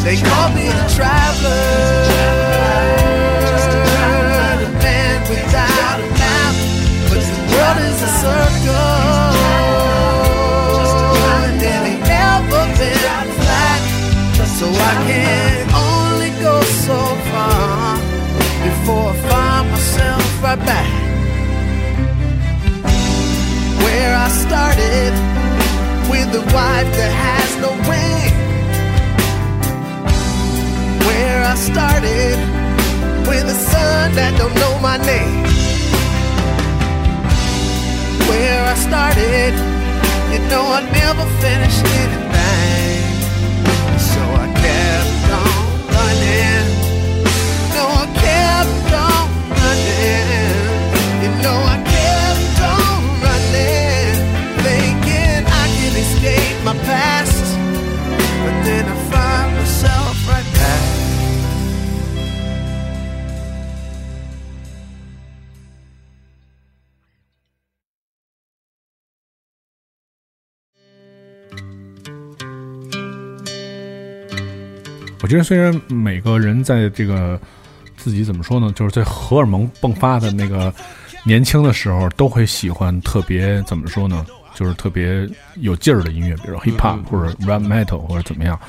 [0.03, 1.61] They call me the traveler,
[5.99, 6.55] a map.
[7.07, 8.91] But the world is a circle,
[11.37, 12.03] and it ain't
[12.79, 13.81] been flat.
[14.57, 16.55] So I can only go
[16.87, 16.99] so
[17.29, 17.97] far
[18.65, 20.91] before I find myself right back
[23.83, 25.13] where I started
[26.09, 27.71] with a wife that has no
[31.51, 32.37] I started
[33.27, 35.43] with a son that don't know my name.
[38.29, 39.53] Where I started,
[40.31, 42.30] you know I never finished anything.
[75.31, 77.39] 觉得虽然每个人在这个
[77.95, 80.73] 自己怎么说呢，就是在荷尔蒙迸发的那个
[81.23, 85.25] 年轻的时候，都会喜欢特别怎么说呢，就是特别
[85.55, 88.59] 有劲儿的音乐，比如 hip hop 或者 rap metal 或者怎么样。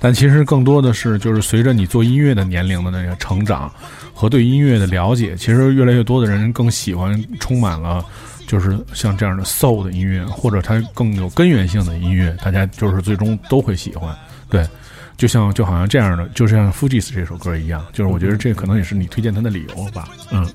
[0.00, 3.72] 但其实更多的是，就是随着你做音乐的年龄的那个成长
[4.12, 8.04] 和对音乐的了解，其实越来越多的人更喜欢充满了。
[8.46, 14.14] 就是像这样的 soul 的音乐，或者它更有根源性的音乐，大家就是最终都会喜欢。
[14.50, 14.68] 对，
[15.17, 20.09] 就像就好像这样的，就像 Fugees 这首歌一样，就是我觉得这可能也是你推荐它的理由吧。
[20.31, 20.47] 嗯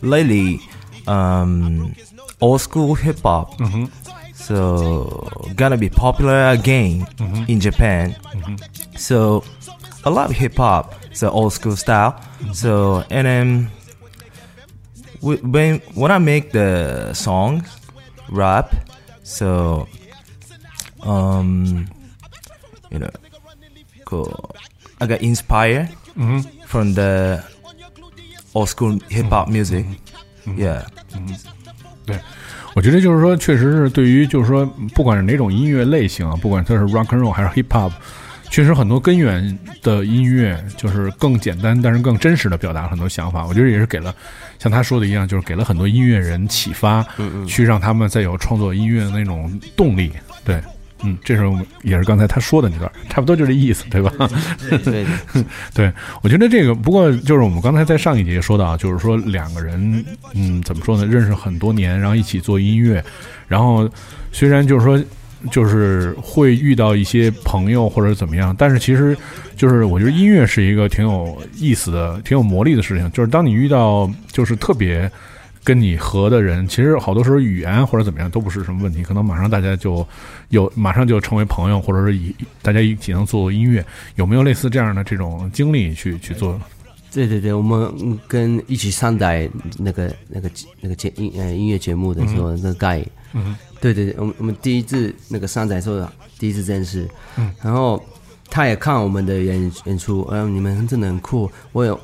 [0.00, 0.58] Lately,
[1.06, 1.90] um,
[2.40, 3.54] old school hip hop.
[4.34, 7.06] So gonna be popular again
[7.46, 8.14] in Japan.
[8.96, 9.44] So
[10.04, 12.16] a lot of hip hop, so old school style.
[12.52, 13.70] So and then
[15.20, 17.64] wh- when when I make the song,
[18.28, 18.74] rap,
[19.22, 19.86] so
[21.02, 21.86] um,
[22.90, 23.10] you know,
[24.07, 24.31] cool.
[24.99, 25.89] I got inspired
[26.65, 27.43] from the
[28.53, 29.85] old school hip hop music.
[30.45, 30.83] Yeah.
[32.05, 32.17] 对，
[32.73, 37.91] 我觉得就是说，确实是对于就是说，不管是哪种音乐类型啊，不管它是 rock and roll 还是 hip hop，
[38.49, 43.45] 确实很多根源的音乐就是更简单，但是更真实的表达很多想法。
[43.45, 44.15] 我觉得也是给了
[44.57, 47.05] 像他说的一样，就是给了很多音乐人启发，
[47.45, 50.11] 去让他们再有创作音乐的那种动力。
[50.45, 50.61] 对，
[51.03, 54.11] 嗯，这时候也是刚才他说的那段，差不多就这意思，对吧？
[54.69, 55.05] 对对
[55.73, 55.93] 对，
[56.23, 61.05] 我觉得这个不过就是我们刚才在上一节说到，就是说两个人，嗯，怎么说呢？
[61.05, 63.03] 认识很多年，然后一起做音乐，
[63.47, 63.89] 然后
[64.31, 64.99] 虽然就是说，
[65.51, 69.15] 就是会遇到一些朋友或者怎么样，但是其实
[69.55, 73.09] 就是我觉得音乐是一个挺有意思的、挺有魔力的事情。
[73.11, 75.09] 就是当你遇到就是特别
[75.67, 80.07] 跟你合的人，其实好多时候语言或者怎么样都不是什么问题，可能马上大家就
[80.47, 83.85] 有马上就成为朋友，或者是一大家一起能做音乐。
[84.15, 86.57] 有没有类似这样的这种经历去去做？
[87.11, 90.49] 对对对，我们嗯跟一起上台那个那个
[90.79, 93.03] 那个节音呃音乐节目的时候，那个 guy，
[93.33, 96.07] 嗯对对对，我们我们第一次那个上台的时候，
[96.39, 97.05] 第一次认识，
[97.35, 98.01] 嗯，然后
[98.49, 101.99] 他也看我们的演演出，嗯、你们真的很酷，我有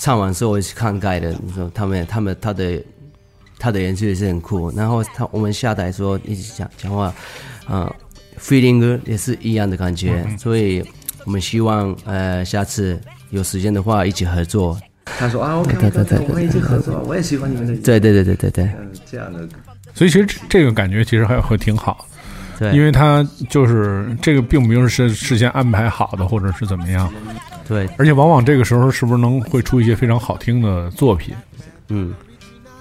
[0.00, 2.82] 唱完之后我也去看 guy 的，你说他们他们他的
[3.58, 7.14] 他的演出也是很酷，然后他我们下台说一起讲讲话，
[7.68, 7.90] 嗯、
[8.36, 10.84] f e e l i n g 也是一样的感觉，所以
[11.24, 17.74] 我们希望呃下次有时间的话一起合作，他说啊，OK 对对对我们一起合作，我也喜欢你们的。
[17.76, 19.48] 对对对对对对嗯，这样的
[19.94, 22.06] 所以其实这这个感觉其实还会挺好，
[22.58, 27.12] 对，因为他就是这个并不是事先安排好的，或者是怎么样，
[27.66, 31.34] 对而且往往这个时候是不是能会出一些非常好听的作品？
[31.88, 32.14] 嗯。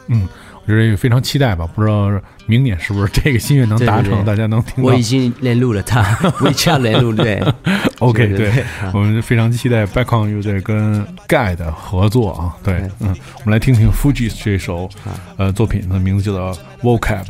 [0.07, 0.27] 嗯，
[0.63, 1.65] 我觉得也非常期待吧。
[1.73, 2.11] 不知道
[2.45, 4.89] 明年是不是这个心愿能达成，对对对大家能听到。
[4.89, 6.03] 我已经联络了他，
[6.43, 7.41] WeChat 联络对
[7.99, 12.53] OK，对对对啊我们非常期待 Back on You 这跟 Guy 的合作啊。
[12.61, 13.15] 对对，嗯，
[13.45, 14.89] 我们来听听 Fujis 这首
[15.37, 17.23] 呃作品的名字叫做 Vocab。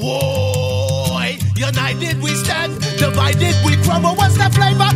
[0.00, 4.14] Boy, united we stand, divided we crumble.
[4.14, 4.90] What's the flavor?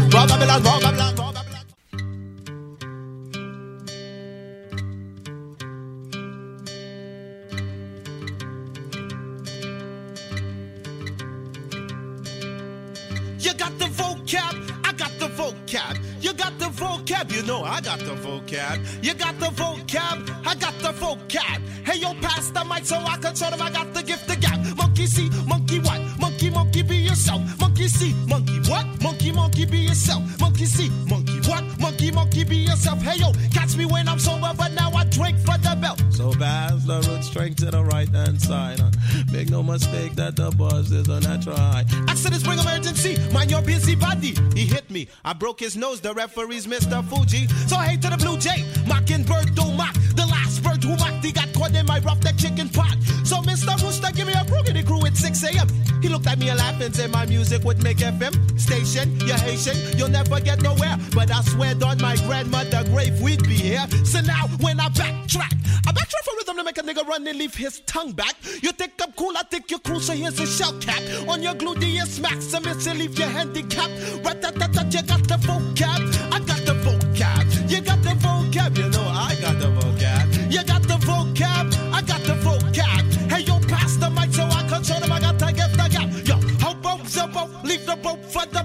[13.38, 14.54] You got the vocab,
[14.84, 15.98] I got the vocab.
[16.22, 19.04] You got vocab, you know I got the vocab.
[19.04, 21.60] You got the vocab, I got the vocab.
[21.84, 24.40] Hey yo, pass the mic so I can show them I got the gift of
[24.40, 24.58] gab.
[24.76, 26.00] Monkey see, monkey what?
[26.18, 27.42] Monkey, monkey be yourself.
[27.60, 28.86] Monkey see, monkey what?
[29.02, 30.22] Monkey, monkey be yourself.
[30.40, 31.64] Monkey see, monkey what?
[31.78, 33.00] Monkey, monkey monkey, be yourself.
[33.02, 36.02] Hey yo, catch me when I'm sober, but now I drink for the belt.
[36.10, 38.80] So pass the root string to the right hand side.
[38.80, 38.90] uh.
[39.32, 41.84] Make no mistake that the buzz is on a natural high.
[42.08, 43.16] Accidents bring emergency.
[43.32, 44.34] Mind your busy body.
[44.54, 45.08] He hit me.
[45.24, 46.00] I broke his nose.
[46.00, 47.04] The referee's Mr.
[47.04, 47.46] Fuji.
[47.68, 48.64] So hey to the blue jay.
[48.86, 49.94] Mockingbird don't mock.
[50.16, 51.24] The last bird who mocked.
[51.24, 52.96] He got caught in my rough that chicken pot.
[53.24, 53.80] So Mr.
[53.82, 55.68] Rooster, give me a broogity crew at 6 a.m.
[56.02, 59.18] He looked at me and laughed and said my music would make FM station.
[59.20, 59.76] You're Haitian.
[59.98, 60.96] You'll never get nowhere.
[61.14, 63.84] But I swear on my grandmother grave we'd be here.
[64.04, 65.54] So now when I backtrack,
[65.86, 68.34] I backtrack for rhythm to make a nigga run and leave his tongue back.
[68.62, 71.02] You think I'm cool, I think you're cool, so here's a shell cap.
[71.28, 73.92] On your gluteus maximus, you leave your handicapped.
[74.24, 76.32] Rat-tat-tat-tat, you got the vocab.
[76.32, 77.70] I got the vocab.
[77.70, 80.52] You got the vocab, you know I got the vocab.
[80.52, 83.30] You got the vocab, I got the vocab.
[83.32, 86.28] Hey, yo, pass the mic so I control them I got to gift I got.
[86.28, 88.59] Yo, hobo, zobo, leave the rope for the.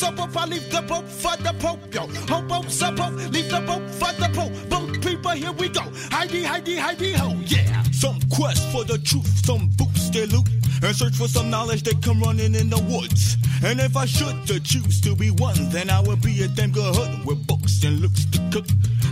[0.00, 2.06] Hobo, zobo, I leave the rope for the pope, yo.
[2.28, 4.52] Hobo, zobo, leave the rope for the pope.
[4.68, 5.82] Both people, here we go.
[6.10, 7.82] Heidi, Heidi, Heidi, ho, yeah.
[7.90, 10.48] Some quest for the truth, some boots they loot.
[10.82, 13.36] and search for some knowledge that come running in the woods.
[13.64, 16.70] And if I should to choose to be one, then I would be a damn
[16.70, 18.66] good hood with books and looks to cook.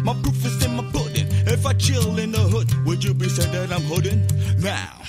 [0.05, 1.26] My proof is in my pudding.
[1.47, 4.24] If I chill in the hood, would you be said that I'm hooding?
[4.62, 5.03] Now.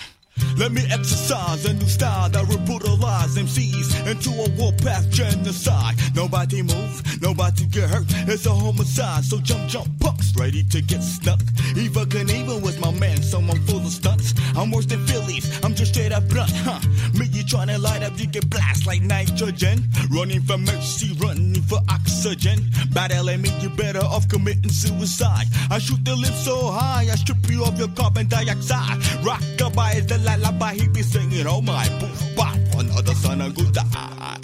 [0.58, 5.96] Let me exercise a new style that will brutalize MCs into a warpath genocide.
[6.16, 8.06] Nobody move, nobody get hurt.
[8.28, 11.40] It's a homicide, so jump, jump, punks ready to get snuck.
[11.76, 14.34] Eva Knievel was my man, so I'm full of stunts.
[14.56, 16.80] I'm worse than Phillies, I'm just straight up blunt, huh?
[17.14, 19.84] Me, you tryna light up, you get blast like nitrogen.
[20.10, 22.60] Running for mercy, running for oxygen.
[22.94, 25.46] Battling me, you better off committing suicide.
[25.70, 29.00] I shoot the lips so high, I strip you of your carbon dioxide.
[29.24, 31.48] Rockabye is the lullaby he be singing.
[31.48, 34.38] Oh my, poof, bop, another son of good die.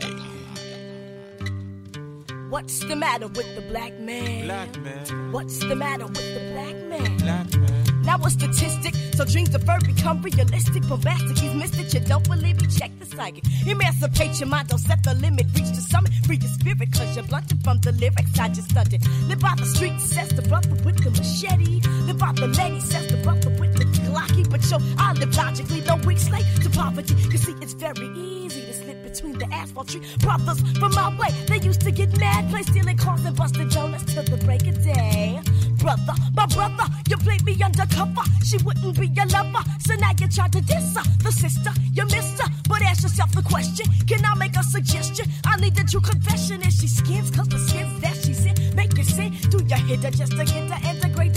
[2.49, 4.45] What's the matter with the black man?
[4.45, 5.31] Black man.
[5.31, 7.17] What's the matter with the black man?
[7.17, 7.62] Black man.
[8.03, 10.87] Now a statistic, so dreams deferred become realistic.
[10.87, 11.93] Bombastic, he's missed it.
[11.93, 12.67] You don't believe me?
[12.67, 13.43] Check the psychic.
[13.65, 15.45] Emancipate your mind, don't set the limit.
[15.55, 18.37] Reach the summit, free your spirit, cause you're blunted from the lyrics.
[18.39, 19.01] I just stunted.
[19.27, 21.81] Live by the street, says the brother with the machete.
[22.07, 24.49] Live by the lady, says the brother with the glocky.
[24.49, 27.15] But yo, I live logically, no weak slave to poverty.
[27.15, 30.01] You see, it's very easy to slip between the asphalt tree.
[30.19, 34.13] Brothers from my way, they used to get mad, play stealing cars and busting donuts
[34.13, 35.39] till the break of day.
[35.83, 38.23] Brother, my brother, you played me undercover.
[38.41, 41.03] She wouldn't be your lover, so now you try to diss her.
[41.21, 42.49] The sister, you missed her.
[42.69, 45.25] But ask yourself the question Can I make a suggestion?
[45.45, 46.61] I need a true confession.
[46.61, 47.31] Is she skins?
[47.31, 49.33] Cause the skins that she's in make you sin.
[49.49, 51.32] Do you hit her just to get her integrate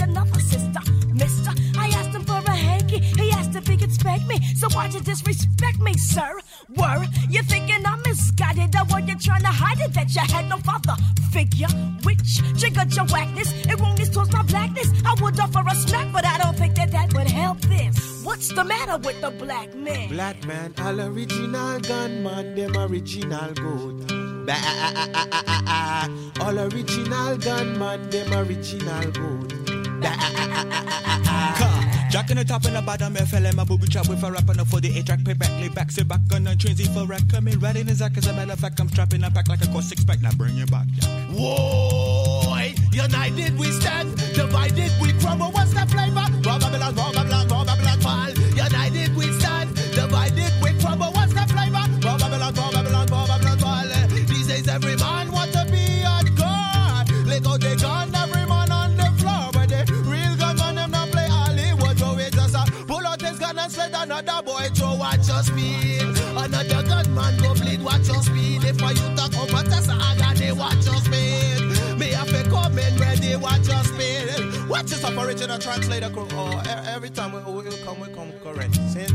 [4.27, 4.39] me.
[4.55, 6.39] So why'd you disrespect me, sir?
[6.75, 8.75] Were you thinking I'm misguided?
[8.75, 10.95] Or were you trying to hide it that you had no father
[11.31, 11.67] figure?
[12.03, 13.53] Which triggered your whackness?
[13.67, 14.91] Erroneous towards my blackness.
[15.05, 18.23] I would offer a smack, but I don't think that that would help this.
[18.23, 20.09] What's the matter with the black man?
[20.09, 24.11] Black man, all original gunman, them original goat.
[26.41, 29.53] All original gunman, them original goat.
[32.09, 34.57] Jack in the top and the bottom, FL my booby trap with a rap on
[34.57, 37.47] the 48 track, pay back, lay back, sit back on the trains, for rack, come
[37.49, 39.61] in right in his act, as a matter of fact, I'm strapping a pack like
[39.61, 41.29] a cost six pack, now bring it back, Jack.
[41.31, 42.57] Whoa,
[42.91, 45.51] united we stand, divided we crumble.
[45.51, 46.25] What's the flavor?
[46.41, 47.36] Babylon, Babylon
[65.37, 66.01] your speed.
[66.35, 68.63] Another gunman go bleed watch your speed.
[68.63, 71.99] If I you talk over Tessa, I got they watch your speed.
[71.99, 74.67] Me have come in ready watch your speed.
[74.69, 76.09] Watch this up original translator.
[76.09, 78.75] co- Oh, every time we, we we come, we come correct.
[78.93, 79.05] See?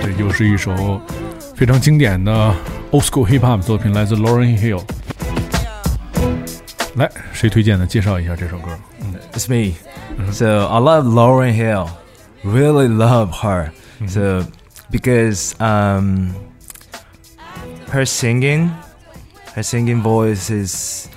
[0.00, 1.00] 对，又是一首
[1.54, 2.32] 非常经典的
[2.90, 4.82] old school hip hop 作品，来自 Lauren Hill。
[6.96, 7.86] 来，谁推荐的？
[7.86, 8.70] 介绍一下这首歌。
[9.34, 9.74] It's me.
[10.32, 11.88] So I love Lauren Hill.
[12.44, 13.70] Really love her.
[14.08, 14.44] So
[14.90, 16.34] because um
[17.90, 18.70] her singing
[19.54, 21.08] her singing voice is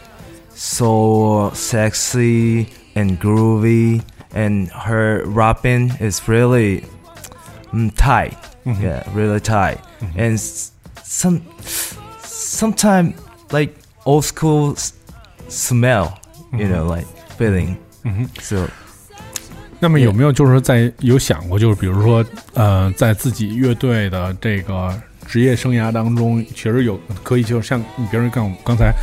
[0.54, 4.02] so sexy and groovy
[4.34, 6.84] and her rapping is really
[7.74, 8.34] mm, tight.
[8.66, 8.82] Mhm.
[8.82, 9.78] Yeah, really tight.
[10.18, 10.72] And s-
[11.04, 11.42] some
[12.24, 13.14] sometimes
[13.52, 13.74] like
[14.06, 14.94] old school s-
[15.50, 16.14] smell,
[16.52, 17.06] you know, like
[17.38, 17.76] feeling.
[18.04, 18.68] 嗯哼 So
[19.80, 28.94] 那么有没有就是说在有想过，就是比如说，呃，在自己乐队的这个职业生涯当中，确实有可以，就像你比如刚刚才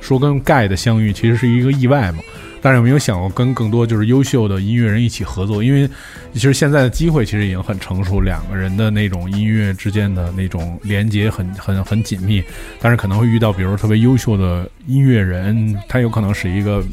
[0.00, 2.18] 说跟盖的相遇，其实是一个意外嘛。
[2.61, 5.63] 但是有没有想过跟更多就是优秀的音乐人一起合作？
[5.63, 5.89] 因为
[6.33, 12.43] 其实现在的机会其实已经很成熟，两个人的那种音乐之间的那种连接很 很很紧密。
[12.79, 16.83] 但是可能会遇到，比如特别优秀的音乐人，他有可能是一个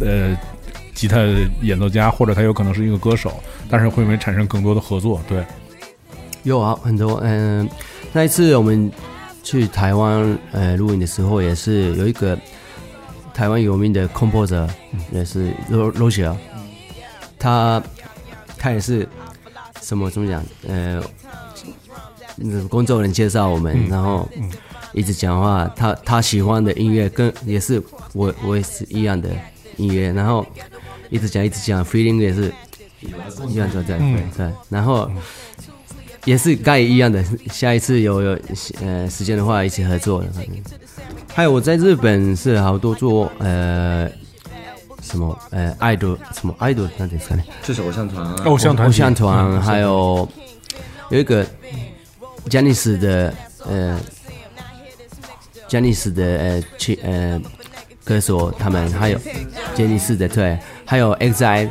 [0.00, 0.36] 呃
[0.94, 1.20] 吉他
[1.62, 5.20] 演奏家，或者他有可能是一个歌手，但是会不会产生更多的合作？
[5.28, 5.44] 对，
[6.42, 7.20] 有啊，很多。
[7.24, 7.68] 嗯、
[8.12, 8.90] 那一次我们
[9.42, 12.38] 去台湾呃录影的时候，也是有一个
[13.34, 14.68] 台湾有名的 composer，
[15.10, 16.34] 也是 Ro Roger，
[17.38, 17.82] 他
[18.56, 19.06] 他也是
[19.82, 20.42] 什么怎么讲？
[20.68, 21.02] 呃，
[22.38, 24.28] 嗯工作人员介绍我们，然后
[24.92, 27.82] 一直讲话，他他喜欢的音乐跟也是
[28.12, 29.28] 我我也是一样的
[29.76, 30.46] 音乐，然后
[31.10, 32.52] 一直讲一直讲，feeling 也是
[33.48, 34.30] 一样的对嗯。
[34.36, 35.10] 对，然后
[36.24, 38.38] 也是该一样的，下一次有有
[38.80, 40.54] 呃时间的话一起合作的，反正
[41.32, 44.10] 还有我在日本是好多做呃。
[45.02, 47.44] 什么呃爱豆什么爱豆那点看呢？
[47.62, 50.26] 就是偶像团啊，偶像团偶像团，嗯还有
[51.10, 51.44] 有一个
[52.48, 53.34] 詹尼斯的
[53.66, 54.00] 呃
[55.68, 57.38] 詹尼斯的呃去呃
[58.02, 59.18] 歌手，他们还有
[59.74, 61.68] 杰尼斯的对，还有 EXILE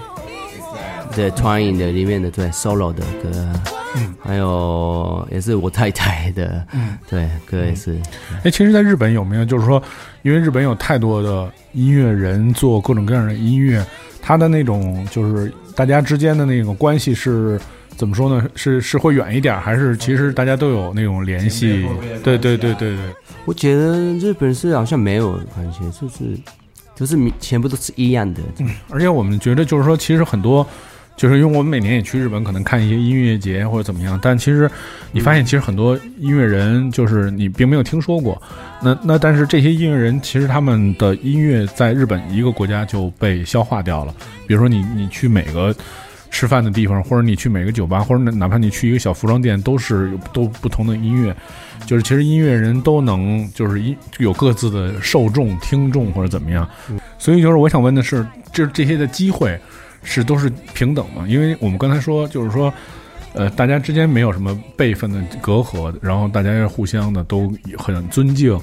[1.16, 3.54] 的团影的里面的对 solo 的歌，
[3.96, 8.00] 嗯还有也是我太太的，嗯对歌也是，
[8.44, 9.82] 哎，其实，在日本有没有就是说，
[10.22, 13.86] 因为日本有太多的音乐人做各种各样的音乐，
[14.22, 17.60] 他的那种就是大家之间的那种关系是
[17.96, 18.50] 怎么说呢？
[18.56, 21.86] 是是会远一点，还是其实大家都有那种联系？
[22.24, 22.98] 对对对对对，
[23.46, 26.40] 我觉得日本是好像没有关系，就是
[26.96, 30.66] 就是全部都是一样的，嗯而且我们觉得就是说，其实很多。
[31.16, 34.70] 就是因为我们每年也去日本，可能看一些音乐节或者怎么样，但其实
[35.12, 38.42] 你发现，其实很多音乐人就是你并没有听说过。
[38.82, 44.14] 那那但是这些音乐人其实他们的音乐在日本一个国家就被消化掉了。
[44.48, 45.74] 比如说你你去每个
[46.32, 51.34] 吃饭的地方，或者你去每个酒吧，或者哪怕你去一个小服装店，都是有都不同的音乐。
[51.86, 56.68] 就是其实音乐人都能就是一有各自的受众、听众或者怎么样。
[57.20, 59.60] 所以就是我想问的是，就是这些的机会。
[60.04, 61.26] 是都是平等嘛？
[61.28, 62.72] 因为我们刚才说，就是说，
[63.34, 68.60] 呃，大家之间没有什么辈分的隔阂，然后大家互相的都很尊敬。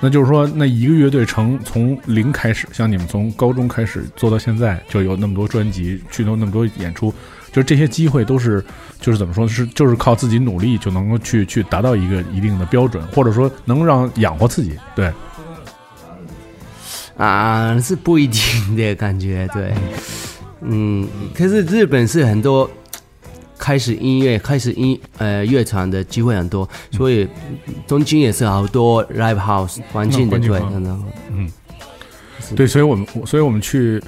[0.00, 7.12] 那就是说，那一个乐队成从零开始，像你们从高中开始做到现在，就有那么多专辑，去到那么多演出，
[7.52, 8.62] 就是这些机会都是，
[9.00, 14.78] 就是怎么说，是就是靠自己努力就能够去去达到一个一定的标准，或者说能让养活自己。
[14.94, 15.10] 对，
[17.16, 19.72] 啊，是不一定的感觉，对。
[20.66, 22.68] 嗯，可是日本是很多
[23.58, 27.28] 开始音乐、开始音呃乐团的机会很多，所以
[27.86, 31.50] 东京也是好多 live house 环境的对，然后嗯，
[32.56, 34.02] 对，所以我们所以我们去，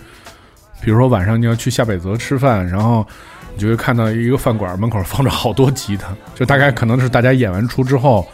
[0.80, 3.06] 比如说晚上你要去下北泽吃饭，然后
[3.54, 8.26] 你就会看到一个饭馆门口放着好多吉他，就大概可能是大家演完出之后，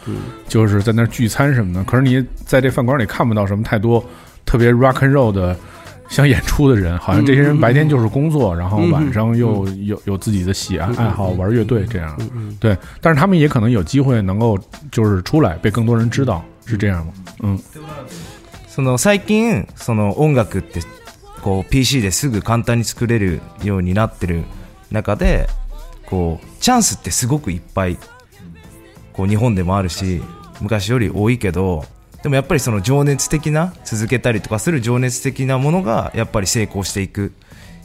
[0.47, 1.83] 就是在那儿聚餐什么的。
[1.83, 4.03] 可是你在这饭馆里看不到什么太多
[4.45, 5.55] 特别 rock and roll 的。
[6.12, 12.18] 像演出的人，好像这些人白天就是工作，然后晚上又有有自己的喜爱爱好，玩乐队这样。
[12.58, 14.58] 对，但是他们也可能有机会能够
[14.90, 17.12] 就是出来被更多人知道，是这样吗？
[17.42, 17.58] 嗯。
[18.68, 20.80] その最近その音楽って
[21.42, 24.44] こう PC ですぐ簡単に作れるようになってる
[24.92, 25.48] 中で
[26.06, 27.98] こうチャンスってすごくいっぱい
[29.12, 30.22] こう日本でもあるし
[30.60, 31.84] 昔より多いけど
[32.22, 37.32] でもやっぱりその情熱的な続けたりとかする情熱的なものがやっぱり成功していく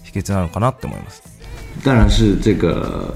[0.03, 1.21] 秘訣なのかなって思います。
[1.83, 3.13] 当然是这个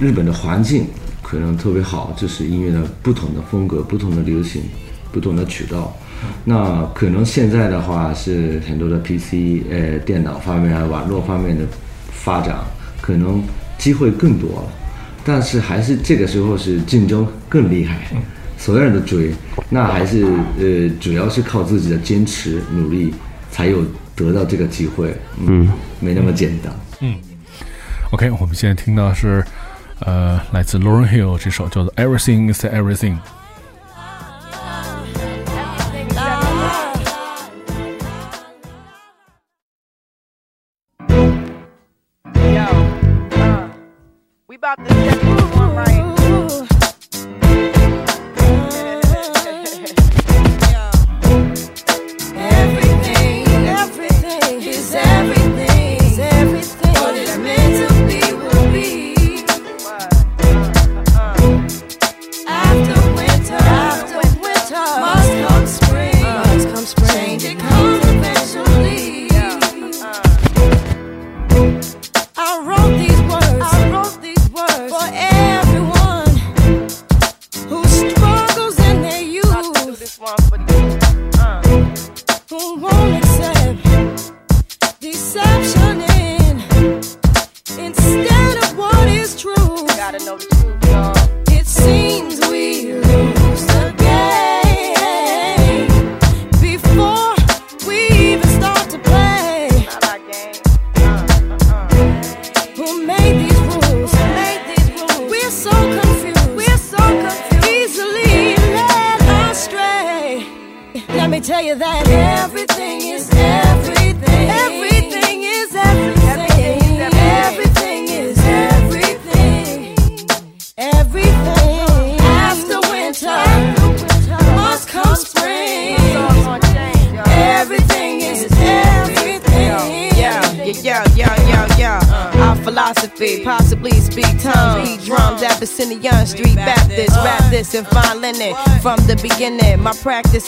[0.00, 0.86] 日本的环境
[1.22, 4.62] 可能特别好，就是音乐的不同的风格、不同的流行、
[5.12, 5.92] 不同的渠道。
[6.44, 11.64] 那可能现在的话是很多的 PC 呃电脑方面啊、网络方面的
[12.10, 12.58] 发展，
[13.00, 13.42] 可能
[13.76, 14.72] 机会更多了，
[15.24, 17.98] 但是还是这个时候是竞争更厉害。
[18.59, 19.31] 所有人都追，
[19.69, 20.25] 那还是
[20.59, 23.13] 呃，主要是靠自己的坚持努力，
[23.49, 23.85] 才有
[24.17, 25.15] 得到这个机会。
[25.47, 25.67] 嗯，
[26.01, 26.71] 没那么简单。
[26.99, 27.15] 嗯
[28.11, 29.41] ，OK，我们现在听到是
[30.01, 33.15] 呃来自 Lauren Hill 这首叫做《Everything Is Everything》。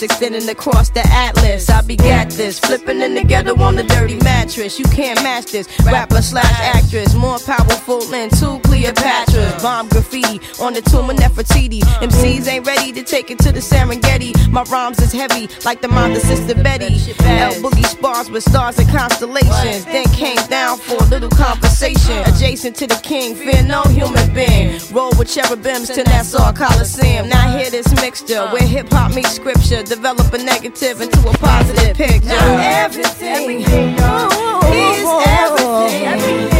[0.02, 1.70] Extending across the atlas.
[1.70, 4.78] I be begat this, flipping in together on the dirty mattress.
[4.78, 9.62] You can't match this, rapper slash actress, more powerful than two Cleopatras.
[9.62, 11.80] Bomb graffiti on the tomb of Nefertiti.
[12.00, 14.32] MCs ain't ready to take it to the Serengeti.
[14.50, 16.94] My rhymes is heavy like the mind of Sister Betty.
[17.24, 19.84] L Boogie spars with stars and constellations.
[19.84, 20.41] Then came
[21.22, 22.18] down for a little conversation.
[22.26, 24.80] Adjacent to the king, fear no human being.
[24.92, 27.28] Roll with cherubims to Nassau Coliseum.
[27.28, 29.82] Now hear this mixture where hip hop meets scripture.
[29.82, 32.28] Develop a negative into a positive picture.
[32.28, 33.64] Now everything,
[33.98, 35.92] oh, is
[36.22, 36.51] everything.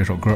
[0.00, 0.30] 这首歌。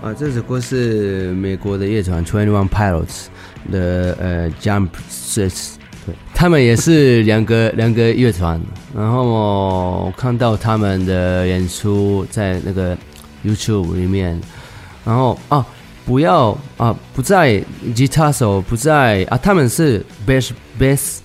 [0.00, 3.24] 啊，这首歌是美国的乐团 Twenty One Pilots
[3.72, 5.72] 的呃 Jump Street，
[6.06, 8.60] 对，他们也是两个 两个乐团。
[8.94, 12.96] 然后我看到他们的演出在那个
[13.44, 14.40] YouTube 里面，
[15.04, 15.66] 然后啊，
[16.06, 17.60] 不要啊，不在
[17.92, 21.18] 吉他手，不在啊，他们是 bass bass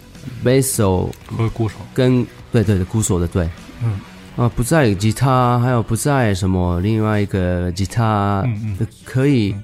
[0.44, 3.48] bass 手和鼓手，跟对对对鼓手的对，
[3.84, 4.00] 嗯。
[4.38, 8.88] 啊，不在吉他，还有不在什么另外一个吉他，嗯嗯。
[9.04, 9.56] 可以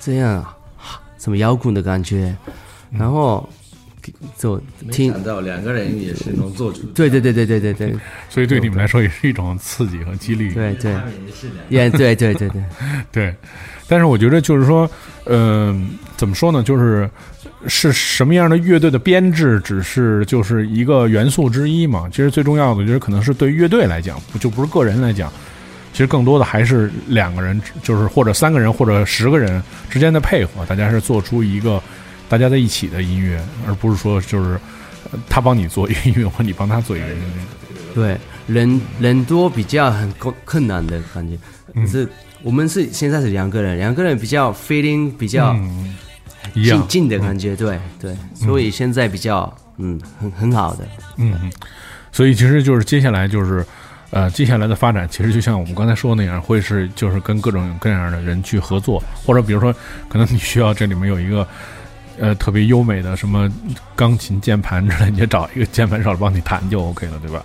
[0.00, 0.56] 这样啊
[1.18, 2.34] 什么摇滚的感觉，
[2.92, 3.48] 然后
[4.38, 7.94] 就没听想到两个人也是能做出对对对对对对对，
[8.28, 10.52] 所以对你们来说也是一种刺激和激励。
[10.52, 10.94] 对对，
[11.68, 12.64] 也对对对对。
[13.10, 13.34] 对，
[13.88, 14.88] 但是我觉得就是说，
[15.24, 16.62] 嗯、怎么说呢？
[16.62, 17.10] 就是
[17.66, 22.08] 是什么样的乐队的编制，只是就是一个元素之一嘛。
[22.10, 25.32] 其实最重要的，我觉得可能是对于乐队来讲，不就不是个人来讲，
[25.92, 31.82] 其实更多的还是两个人，就是或者三个人或者十个人之间的配合，大家是做出一个
[32.28, 34.58] 大家在一起的音乐，而不是说就是
[35.12, 37.94] 呃他帮你做一个音乐，或你帮他做一个音乐。
[37.94, 41.38] 对，人人多比较很困困难的感觉，
[41.74, 42.08] 可是
[42.42, 45.94] 我们是现在是两个人，两个人比较 feeling 比较嗯
[46.54, 46.78] 一样。
[46.80, 50.84] 近近的感觉，对对，所以现在比较嗯很很好的，
[51.16, 51.52] 嗯嗯，
[52.10, 53.64] 所以其实就是接下来就是，
[54.10, 59.74] 呃，接下来的发展其实就像我们刚才说的那样，会是就是跟各种各样的人去合作，或者比如说，
[60.08, 61.46] 可能你需要这里面有一个。
[62.16, 63.52] 呃，特别优美的什么
[63.96, 67.44] 钢琴键盘之类，你就找一个键盘手帮你弹就 OK 了，对吧？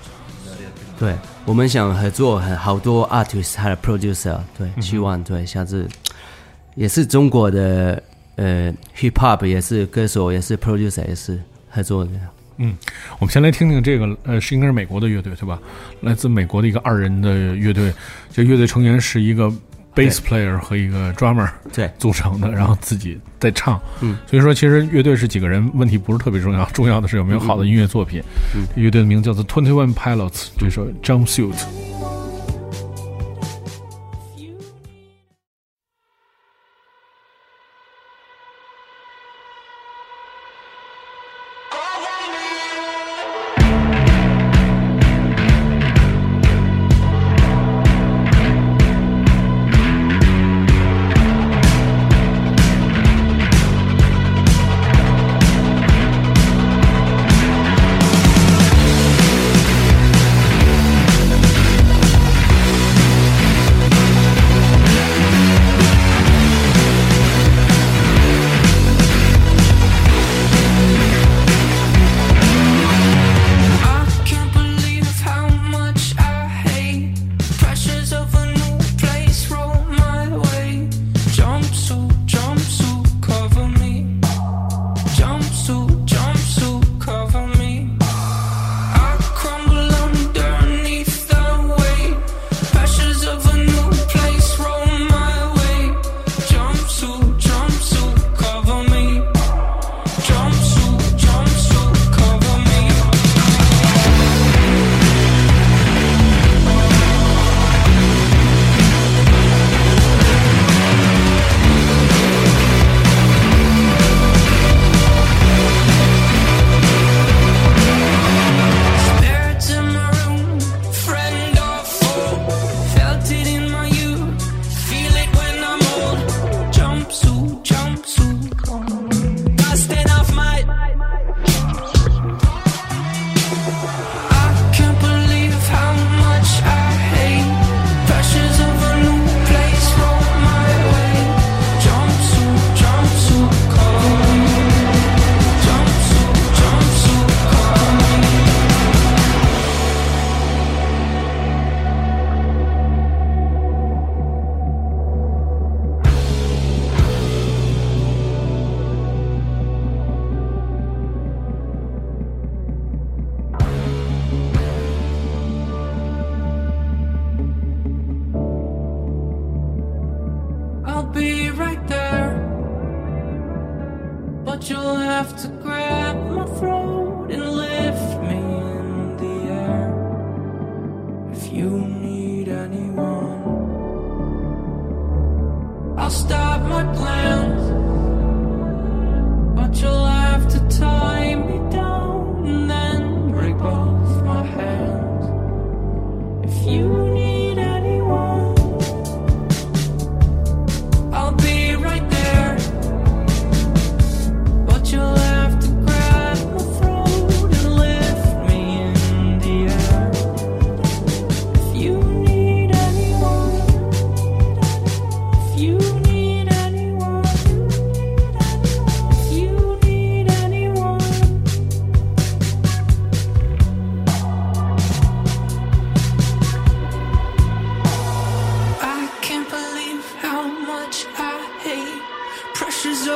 [0.99, 5.87] 对，我们想合作很好多 artist 还有 producer，对，嗯希望对下次
[6.75, 7.99] 也是中国的
[8.39, 11.37] 呃 hip hop 也是歌手也是 producer 也是
[11.69, 12.11] 合作的。
[12.61, 12.75] 嗯，
[13.19, 15.59] 我们先来听听这个，呃，是应该是美国的乐队对吧？
[16.01, 17.93] 来自美国的一个二人的乐队，
[18.31, 19.51] 这乐队成员是一个
[19.95, 23.79] bass player 和一个 drummer 对组成的，然后自己在唱。
[24.01, 28.21] 嗯，所以说其实乐队是几个人问题不是特别重要，重要的是有没有好的音乐作品。
[28.55, 31.55] 嗯，乐队的名字叫做 Twenty One Pilots，这首 Jumpsuit。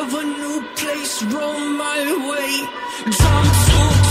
[0.04, 3.12] of a new place roam my way.
[3.12, 4.03] Jump to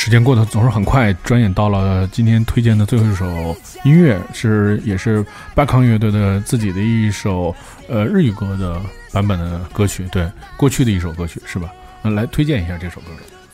[0.00, 5.24] 时间过得总是很快，转眼到了今天推荐的最后一首音乐，是也是
[5.54, 7.54] 巴康乐队的自己的一首
[7.88, 8.80] 呃日语歌的
[9.12, 11.72] 版本的歌曲，对，过去的一首歌曲是吧？
[12.02, 13.06] 嗯，来推荐一下这首歌。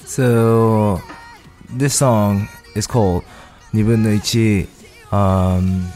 [0.04, 1.00] So
[1.78, 3.22] this song is called
[3.72, 4.66] 2分の1
[5.10, 5.86] um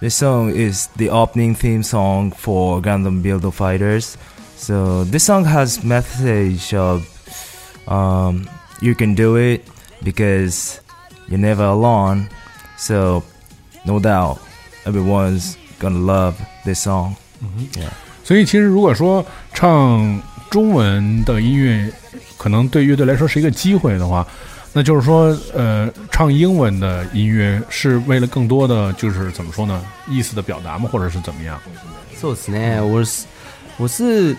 [0.00, 4.14] this song is the opening theme song for Gundam Build Fighters
[4.56, 7.02] so this song has message of
[7.86, 8.46] um
[8.80, 9.62] you can do it
[10.04, 10.74] because
[11.28, 12.26] you're never alone
[12.76, 13.22] so
[13.84, 14.38] no doubt
[14.84, 16.34] everyone's gonna love
[16.64, 17.14] this song
[17.74, 17.90] yeah
[18.24, 20.20] 所以其实如果说唱
[20.50, 21.92] 中文的音乐，
[22.36, 24.26] 可能对乐队来说是一个机会的话，
[24.72, 31.58] 那就是说，呃，唱英文的音乐是为了更多的就是怎么说呢，意思的表达吗，或者是怎么样？
[32.20, 33.24] そうですね，我是
[33.76, 34.36] 我是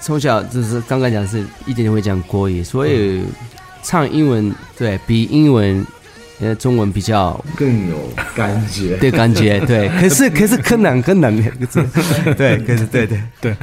[0.00, 3.22] 从小就是刚刚讲是一点点会讲国语，所以
[3.85, 5.85] 唱英文对比英文
[6.41, 7.95] 呃中文比较更有
[8.35, 8.97] 感觉。
[8.99, 11.33] 对感觉对，可是可是更难更难，
[12.35, 13.55] 对，可是 对对对，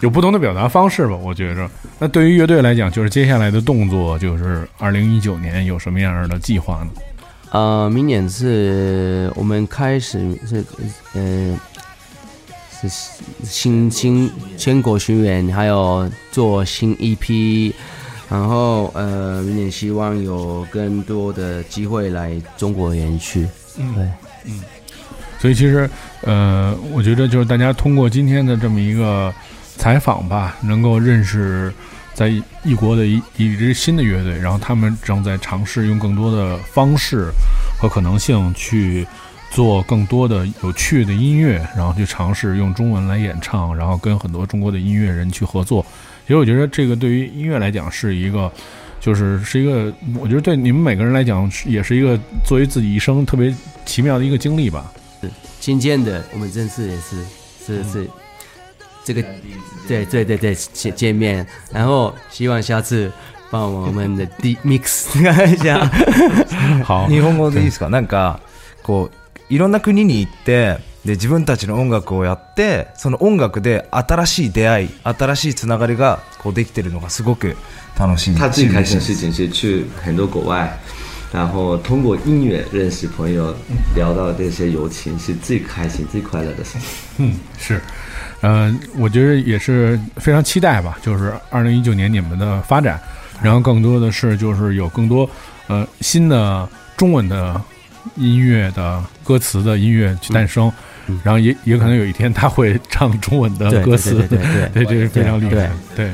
[0.00, 1.70] 有不同的表达方式吧，我觉着。
[1.98, 6.88] 那对于乐队来讲，就是接下来的动作，就是二零一九年有什么样的计划呢？
[7.50, 10.64] 呃，明年是我们开始是
[11.14, 11.58] 呃
[12.82, 12.88] 是
[13.44, 17.72] 新新全国巡演，还有做新 EP，
[18.28, 23.46] 然后呃明年希望有更多的机会来中国演去。
[23.78, 24.08] 嗯对，
[24.46, 24.60] 嗯，
[25.38, 25.88] 所以其实
[26.22, 29.32] 呃，我觉得就是大家通过今天的这么一个
[29.76, 31.72] 采访吧，能够认识
[32.14, 32.28] 在
[32.64, 37.30] 异国的一一支新的乐队，然后他们正在尝试用更多的方式
[37.78, 39.06] 和可能性去
[39.50, 45.84] 做更多的有趣的音乐，然后去尝试用中文来演唱，然后跟很多中国的音乐人去合作。
[46.25, 48.51] 其实我觉得这个对于音乐来讲是一个。
[49.03, 53.51] 就是是一个，我觉得对你们每个人来讲，是也是一个作为自己一生特别
[53.83, 54.93] 奇妙的一个经历吧。
[55.19, 55.27] 是
[55.59, 57.25] 今天的我们正式也是
[57.65, 58.07] 是是
[59.03, 59.23] 这个，
[59.87, 61.43] 对对对对见见面，
[61.73, 63.11] 然后希望下次
[63.49, 65.07] 帮我们的 D mix
[65.51, 65.89] 一下。
[66.83, 68.39] 好日本語でいいですかなんか
[68.83, 69.09] こ
[69.49, 77.55] ういろんな国に行って で自分たちの音楽をやってその音楽で新しい出会い新しいつながりがこうできてるのがすごく
[77.97, 80.77] 楽しい他最开心的事是情是去很多国外，
[81.33, 83.55] 然后通过音乐认识朋友，
[83.95, 86.81] 聊到这些友情，是最开心、最快乐的事情。
[87.17, 87.81] 嗯，是，
[88.41, 92.99] 呃，我觉得也是非常期待吧，就是二零一九年你们的发展，
[93.41, 95.29] 然后更多的是就是有更多
[95.67, 97.61] 呃新的中文的
[98.15, 100.71] 音乐的歌词的音乐去诞生，
[101.22, 106.10] 然后也也可能有一天他会唱中文的歌词，对对对 这是非常厉害，对。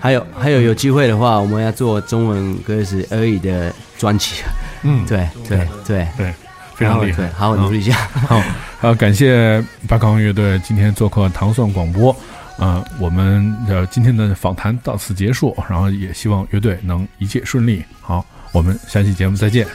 [0.00, 4.42] 还有还有有机会的话，我们要做中文歌词而已的专辑。
[4.82, 6.34] 嗯， 对对对对，
[6.74, 7.94] 非常厉害，好好努力一下。
[8.28, 8.42] 好，
[8.82, 12.14] 呃，感谢八康乐队今天做客糖蒜广播。
[12.58, 17.82] 呃，我们的今天的访谈到此结束，然后也希望乐队能一切顺利。
[18.02, 19.66] 好，我们下期节目再见。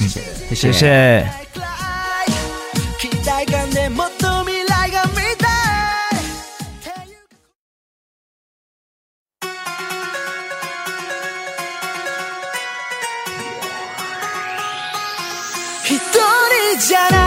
[0.00, 0.08] 嗯，
[0.54, 1.41] 谢谢
[16.92, 17.21] 人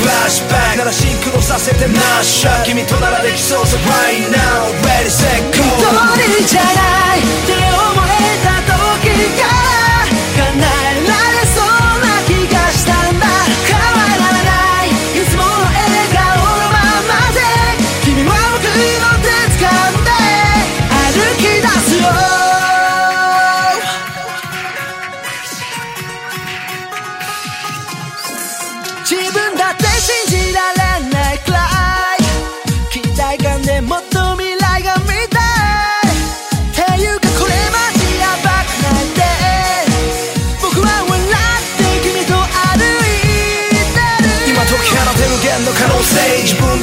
[0.00, 3.66] フラッシュバックならシンクロさせてマッシュ君とならできそう。
[3.66, 5.60] さ Right now Ready set go
[6.16, 7.20] 一人じゃない。
[7.20, 9.69] って思えた時から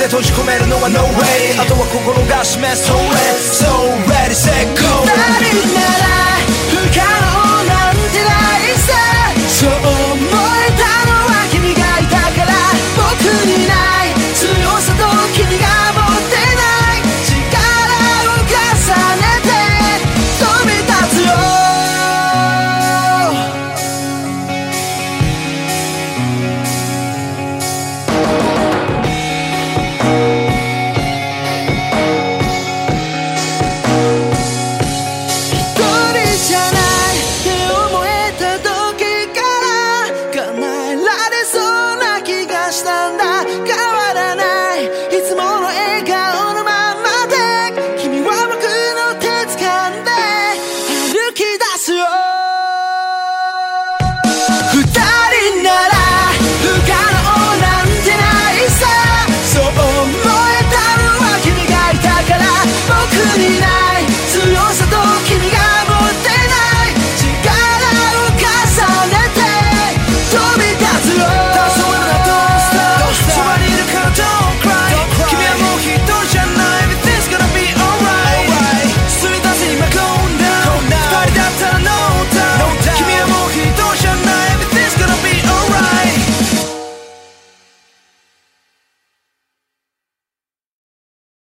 [0.08, 1.60] で閉じ込めるのは No way.
[1.62, 3.68] あとは心が示す So red So
[4.08, 5.06] ready set go.
[5.06, 5.16] 誰
[5.74, 5.82] な
[6.12, 6.17] ら